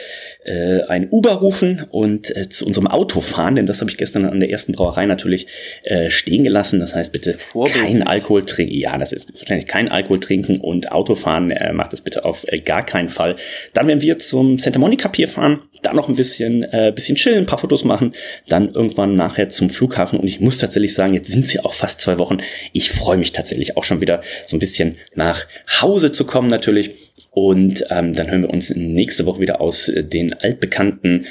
[0.44, 4.24] äh, ein Uber rufen und äh, zu unserem Auto fahren, denn das habe ich gestern
[4.24, 5.46] an der ersten Brauerei natürlich
[5.82, 6.75] äh, stehen gelassen.
[6.80, 7.36] Das heißt, bitte
[7.72, 8.74] kein Alkohol trinken.
[8.74, 11.50] Ja, das ist wahrscheinlich kein Alkohol trinken und Autofahren.
[11.50, 13.36] Äh, macht das bitte auf äh, gar keinen Fall.
[13.72, 17.40] Dann werden wir zum Santa Monica Pier fahren, da noch ein bisschen, äh, bisschen chillen,
[17.40, 18.14] ein paar Fotos machen,
[18.48, 20.18] dann irgendwann nachher zum Flughafen.
[20.18, 22.38] Und ich muss tatsächlich sagen, jetzt sind es ja auch fast zwei Wochen.
[22.72, 25.46] Ich freue mich tatsächlich auch schon wieder so ein bisschen nach
[25.80, 26.92] Hause zu kommen natürlich.
[27.30, 31.26] Und ähm, dann hören wir uns nächste Woche wieder aus äh, den altbekannten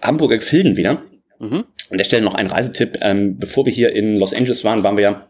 [0.00, 1.02] Hamburger Gefilden wieder.
[1.40, 1.64] Mhm.
[1.90, 2.98] An der Stelle noch ein Reisetipp.
[3.02, 5.29] Ähm, bevor wir hier in Los Angeles waren, waren wir ja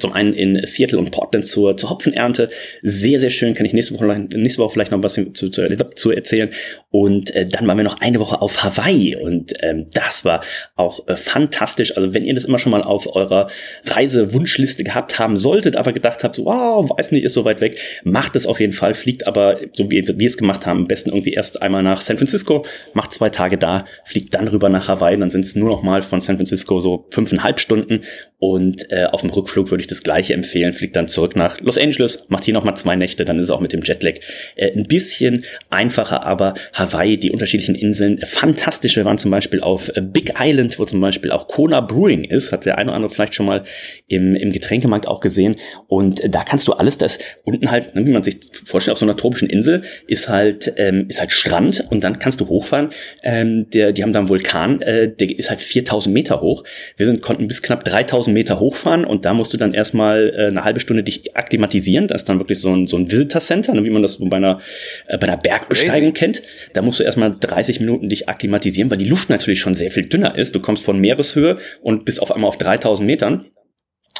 [0.00, 2.50] zum einen in Seattle und Portland zur, zur Hopfenernte.
[2.82, 3.54] Sehr, sehr schön.
[3.54, 6.50] Kann ich nächste Woche, nächste Woche vielleicht noch was zu, zu, zu erzählen.
[6.90, 9.16] Und äh, dann waren wir noch eine Woche auf Hawaii.
[9.16, 10.42] Und ähm, das war
[10.76, 11.96] auch äh, fantastisch.
[11.96, 13.48] Also wenn ihr das immer schon mal auf eurer
[13.84, 17.78] Reisewunschliste gehabt haben solltet, aber gedacht habt, so, wow, weiß nicht, ist so weit weg,
[18.04, 18.94] macht es auf jeden Fall.
[18.94, 22.16] Fliegt aber, so wie wir es gemacht haben, am besten irgendwie erst einmal nach San
[22.16, 25.18] Francisco, macht zwei Tage da, fliegt dann rüber nach Hawaii.
[25.18, 28.02] Dann sind es nur noch mal von San Francisco so fünfeinhalb Stunden.
[28.38, 30.72] Und äh, auf dem Rückflug würde ich das gleiche empfehlen.
[30.72, 33.50] Fliegt dann zurück nach Los Angeles, macht hier noch mal zwei Nächte, dann ist es
[33.50, 34.14] auch mit dem Jetlag
[34.56, 36.24] äh, ein bisschen einfacher.
[36.24, 38.96] Aber Hawaii, die unterschiedlichen Inseln, äh, fantastisch.
[38.96, 42.52] Wir waren zum Beispiel auf äh, Big Island, wo zum Beispiel auch Kona Brewing ist.
[42.52, 43.64] Hat der eine oder andere vielleicht schon mal
[44.06, 45.56] im, im Getränkemarkt auch gesehen.
[45.86, 49.06] Und da kannst du alles, das unten halt, ne, wie man sich vorstellt, auf so
[49.06, 52.90] einer tropischen Insel ist halt ähm, ist halt Strand und dann kannst du hochfahren.
[53.22, 56.64] Ähm, der, die haben da einen Vulkan, äh, der ist halt 4000 Meter hoch.
[56.96, 60.46] Wir sind, konnten bis knapp 3000 Meter hochfahren und da musst du dann erstmal äh,
[60.46, 62.06] eine halbe Stunde dich akklimatisieren.
[62.06, 64.26] Das ist dann wirklich so ein, so ein Visitor Center, ne, wie man das so
[64.26, 64.60] bei einer,
[65.08, 66.42] äh, bei einer Bergbesteigung kennt.
[66.74, 70.06] Da musst du erstmal 30 Minuten dich akklimatisieren, weil die Luft natürlich schon sehr viel
[70.06, 70.54] dünner ist.
[70.54, 73.46] Du kommst von Meereshöhe und bist auf einmal auf 3000 Metern.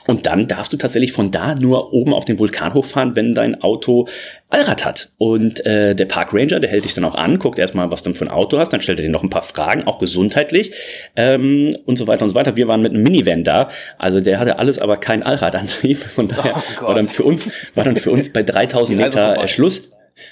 [0.06, 3.60] Und dann darfst du tatsächlich von da nur oben auf den Vulkan hochfahren, wenn dein
[3.62, 4.06] Auto
[4.48, 5.08] Allrad hat.
[5.18, 8.12] Und äh, der Park Ranger, der hält dich dann auch an, guckt erstmal, was du
[8.14, 10.72] für ein Auto hast, dann stellt er dir noch ein paar Fragen, auch gesundheitlich
[11.16, 12.56] ähm, und so weiter und so weiter.
[12.56, 15.98] Wir waren mit einem Minivan da, also der hatte alles, aber kein Allradantrieb.
[15.98, 19.18] Von daher Oh war dann für uns war dann für uns bei 3000 Die Reise
[19.18, 19.88] Meter äh, Schluss.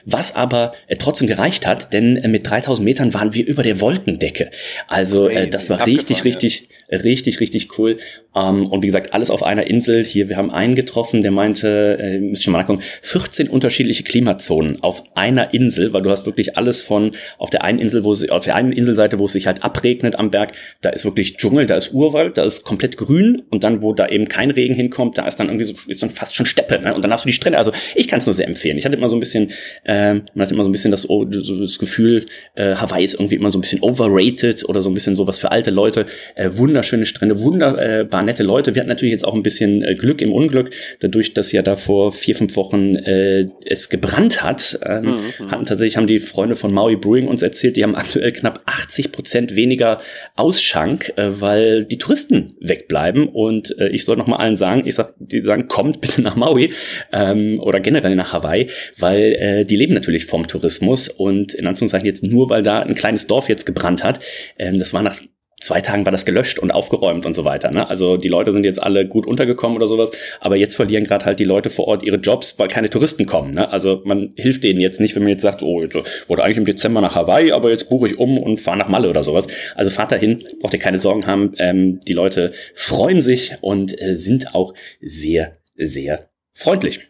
[0.06, 3.80] Was aber äh, trotzdem gereicht hat, denn äh, mit 3000 Metern waren wir über der
[3.82, 4.50] Wolkendecke.
[4.88, 5.76] Also äh, das war
[6.14, 6.66] Abgefahren, richtig, ja.
[6.90, 7.98] Richtig, richtig, cool.
[8.34, 10.04] Ähm, und wie gesagt, alles auf einer Insel.
[10.04, 14.82] Hier, wir haben einen getroffen, der meinte, äh, müsst ihr mal nachgucken, 14 unterschiedliche Klimazonen
[14.82, 18.28] auf einer Insel, weil du hast wirklich alles von auf der einen Insel, wo es,
[18.28, 21.66] auf der einen Inselseite, wo es sich halt abregnet am Berg, da ist wirklich Dschungel,
[21.66, 25.18] da ist Urwald, da ist komplett grün und dann, wo da eben kein Regen hinkommt,
[25.18, 26.94] da ist dann irgendwie so, ist dann fast schon Steppe, ne?
[26.94, 27.58] Und dann hast du die Strände.
[27.58, 28.78] Also ich kann es nur sehr empfehlen.
[28.78, 29.52] Ich hatte immer so ein bisschen,
[29.84, 33.50] ähm, man hatte immer so ein bisschen das, das Gefühl, äh, Hawaii ist irgendwie immer
[33.50, 36.06] so ein bisschen overrated oder so ein bisschen sowas für alte Leute.
[36.34, 38.74] Äh, wunderschöne Strände, wunderbar nette Leute.
[38.74, 41.76] Wir hatten natürlich jetzt auch ein bisschen äh, Glück im Unglück, dadurch, dass ja da
[41.76, 44.76] vor vier, fünf Wochen äh, es gebrannt hat.
[44.84, 48.62] Ähm, hatten tatsächlich, haben die Freunde von Maui Brewing uns erzählt, die haben aktuell knapp
[48.66, 50.00] 80 Prozent weniger
[50.34, 53.28] Ausschank, äh, weil die Touristen wegbleiben.
[53.28, 56.34] Und äh, ich soll noch mal allen sagen, ich sag, die sagen, kommt bitte nach
[56.34, 56.72] Maui
[57.12, 58.66] ähm, oder generell nach Hawaii,
[58.98, 62.96] weil äh, die leben natürlich vom Tourismus und in Anführungszeichen jetzt nur, weil da ein
[62.96, 64.18] kleines Dorf jetzt gebrannt hat.
[64.58, 65.20] Ähm, das war nach
[65.64, 67.70] zwei Tagen war das gelöscht und aufgeräumt und so weiter.
[67.70, 67.88] Ne?
[67.88, 70.10] Also die Leute sind jetzt alle gut untergekommen oder sowas,
[70.40, 73.54] aber jetzt verlieren gerade halt die Leute vor Ort ihre Jobs, weil keine Touristen kommen.
[73.54, 73.70] Ne?
[73.70, 75.94] Also man hilft denen jetzt nicht, wenn man jetzt sagt, oh, ich
[76.28, 79.08] wollte eigentlich im Dezember nach Hawaii, aber jetzt buche ich um und fahre nach Malle
[79.08, 79.46] oder sowas.
[79.74, 81.52] Also fahrt dahin, braucht ihr keine Sorgen haben.
[81.58, 87.00] Ähm, die Leute freuen sich und äh, sind auch sehr, sehr freundlich.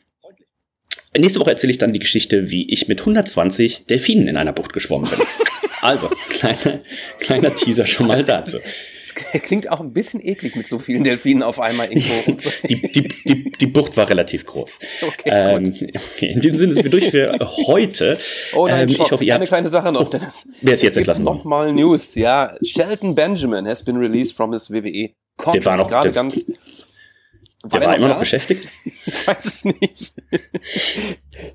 [1.17, 4.73] Nächste Woche erzähle ich dann die Geschichte, wie ich mit 120 Delfinen in einer Bucht
[4.73, 5.21] geschwommen bin.
[5.85, 6.81] Also, kleiner,
[7.21, 8.59] kleiner Teaser schon mal dazu.
[9.03, 12.41] Das klingt auch ein bisschen eklig mit so vielen Delfinen auf einmal irgendwo.
[12.41, 12.51] So.
[12.69, 14.79] Die, die, die, die Bucht war relativ groß.
[15.03, 15.75] Okay, ähm,
[16.21, 18.19] in diesem Sinne sind wir durch für heute.
[18.55, 20.09] Oh nein, ähm, ich hoffe, ihr eine habt, kleine Sache noch.
[20.09, 20.49] Dennis.
[20.63, 21.37] wer ist jetzt Es entlassen worden?
[21.39, 22.15] Noch mal News.
[22.15, 25.11] Ja, Shelton Benjamin has been released from his WWE.
[25.37, 25.55] Contract.
[25.57, 26.47] Der war noch- gerade der- ganz.
[26.47, 28.21] der war immer noch da?
[28.21, 28.67] beschäftigt.
[29.07, 30.15] Ich weiß es nicht.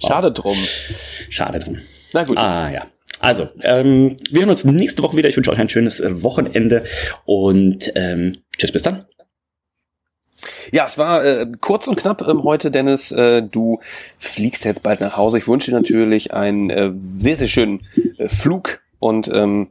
[0.05, 0.57] Schade drum.
[1.29, 1.79] Schade drum.
[2.13, 2.37] Na gut.
[2.37, 2.85] Ah ja.
[3.19, 5.29] Also, ähm, wir hören uns nächste Woche wieder.
[5.29, 6.83] Ich wünsche euch ein schönes äh, Wochenende
[7.25, 9.05] und ähm, tschüss, bis dann.
[10.71, 13.11] Ja, es war äh, kurz und knapp ähm, heute, Dennis.
[13.11, 13.79] Äh, du
[14.17, 15.37] fliegst jetzt bald nach Hause.
[15.37, 17.85] Ich wünsche dir natürlich einen äh, sehr, sehr schönen
[18.17, 19.69] äh, Flug und ähm,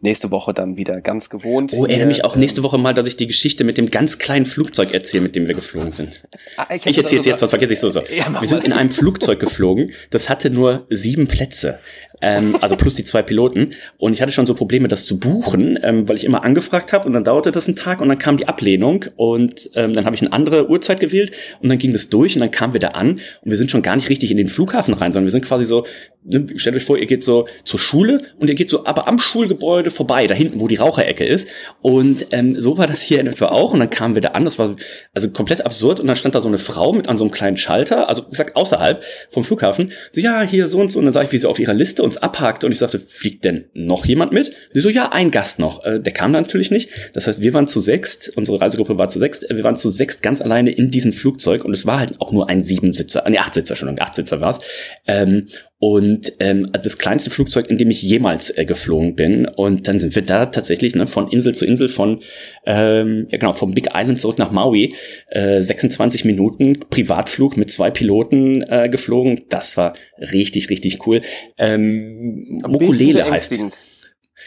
[0.00, 1.72] nächste Woche dann wieder ganz gewohnt.
[1.74, 4.46] Oh, erinnere mich auch nächste Woche mal, dass ich die Geschichte mit dem ganz kleinen
[4.46, 6.22] Flugzeug erzähle, mit dem wir geflogen sind.
[6.56, 7.90] Ah, ich, ich erzähle es jetzt, sonst vergesse ich so.
[7.90, 8.00] so.
[8.14, 11.78] Ja, wir sind in einem Flugzeug geflogen, das hatte nur sieben Plätze
[12.22, 13.74] ähm, also plus die zwei Piloten.
[13.98, 17.06] Und ich hatte schon so Probleme, das zu buchen, ähm, weil ich immer angefragt habe
[17.06, 20.16] und dann dauerte das einen Tag und dann kam die Ablehnung und ähm, dann habe
[20.16, 22.88] ich eine andere Uhrzeit gewählt und dann ging das durch und dann kamen wir da
[22.88, 25.44] an und wir sind schon gar nicht richtig in den Flughafen rein, sondern wir sind
[25.44, 25.84] quasi so,
[26.22, 29.18] ne, stellt euch vor, ihr geht so zur Schule und ihr geht so aber am
[29.18, 31.48] Schulgebäude vorbei, da hinten, wo die Raucherecke ist.
[31.80, 33.72] Und ähm, so war das hier in etwa auch.
[33.72, 34.76] Und dann kamen wir da an, das war
[35.14, 36.00] also komplett absurd.
[36.00, 38.56] Und dann stand da so eine Frau mit an so einem kleinen Schalter, also gesagt,
[38.56, 39.92] außerhalb vom Flughafen.
[40.12, 40.98] So, ja, hier so und so.
[40.98, 42.66] Und dann sah ich, wie sie auf ihrer Liste uns abhakte.
[42.66, 44.52] Und ich sagte, fliegt denn noch jemand mit?
[44.72, 45.84] sie so, ja, ein Gast noch.
[45.84, 46.90] Äh, der kam natürlich nicht.
[47.14, 50.22] Das heißt, wir waren zu sechst, unsere Reisegruppe war zu sechst, wir waren zu sechst
[50.22, 51.64] ganz alleine in diesem Flugzeug.
[51.64, 54.58] Und es war halt auch nur ein Siebensitzer, nee, Achtsitzer schon, ein Achtsitzer war's.
[55.06, 55.48] Ähm,
[55.82, 59.48] und ähm, also das kleinste Flugzeug, in dem ich jemals äh, geflogen bin.
[59.48, 62.20] Und dann sind wir da tatsächlich ne, von Insel zu Insel, von
[62.64, 64.94] ähm, ja genau, vom Big Island zurück nach Maui,
[65.26, 69.46] äh, 26 Minuten Privatflug mit zwei Piloten äh, geflogen.
[69.48, 71.20] Das war richtig, richtig cool.
[71.58, 73.52] Ähm, Mokulele heißt.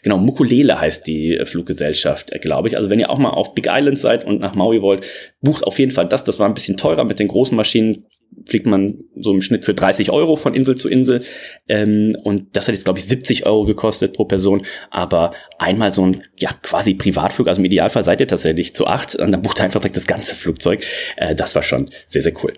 [0.03, 2.77] Genau, Mukulele heißt die äh, Fluggesellschaft, äh, glaube ich.
[2.77, 5.05] Also wenn ihr auch mal auf Big Island seid und nach Maui wollt,
[5.41, 6.23] bucht auf jeden Fall das.
[6.23, 8.05] Das war ein bisschen teurer mit den großen Maschinen
[8.45, 11.23] fliegt man so im Schnitt für 30 Euro von Insel zu Insel.
[11.67, 14.65] Ähm, und das hat jetzt, glaube ich, 70 Euro gekostet pro Person.
[14.91, 19.15] Aber einmal so ein, ja, quasi Privatflug, also im Idealfall seid ihr tatsächlich zu acht
[19.15, 20.83] und dann bucht ihr einfach direkt das ganze Flugzeug.
[21.17, 22.53] Äh, das war schon sehr, sehr cool.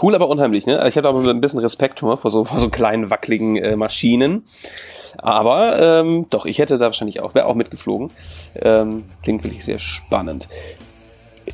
[0.00, 0.86] Cool, aber unheimlich, ne?
[0.86, 4.44] Ich hatte aber ein bisschen Respekt vor so, vor so kleinen, wackeligen äh, Maschinen.
[5.18, 8.10] Aber ähm, doch, ich hätte da wahrscheinlich auch, wäre auch mitgeflogen.
[8.56, 10.48] Ähm, klingt wirklich sehr spannend.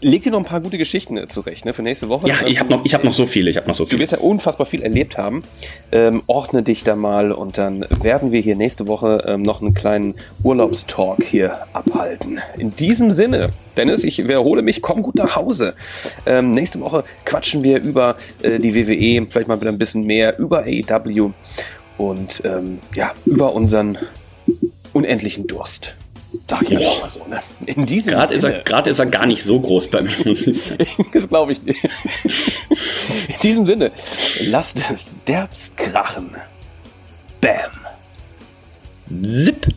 [0.02, 2.28] Leg dir noch ein paar gute Geschichten äh, zurecht ne, für nächste Woche.
[2.28, 3.50] Ja, ich habe noch, hab noch so viele.
[3.50, 3.98] Ich hab noch so viele.
[3.98, 5.42] Du wirst ja unfassbar viel erlebt haben.
[5.92, 9.74] Ähm, ordne dich da mal und dann werden wir hier nächste Woche ähm, noch einen
[9.74, 12.40] kleinen Urlaubstalk hier abhalten.
[12.56, 15.74] In diesem Sinne, Dennis, ich wiederhole mich, komm gut nach Hause.
[16.24, 20.38] Ähm, nächste Woche quatschen wir über äh, die WWE, vielleicht mal wieder ein bisschen mehr
[20.38, 21.32] über AEW
[21.98, 23.98] und ähm, ja, über unseren
[24.92, 25.94] unendlichen Durst.
[26.50, 27.00] Sag ich oh.
[27.00, 27.38] mal so, ne?
[27.64, 30.12] In diesem Gerade ist, er, Gerade ist er gar nicht so groß bei mir.
[31.12, 31.78] das glaube ich nicht.
[31.84, 33.92] In diesem Sinne,
[34.40, 36.34] lasst es derbst krachen.
[37.40, 37.70] Bam.
[39.22, 39.68] Zip.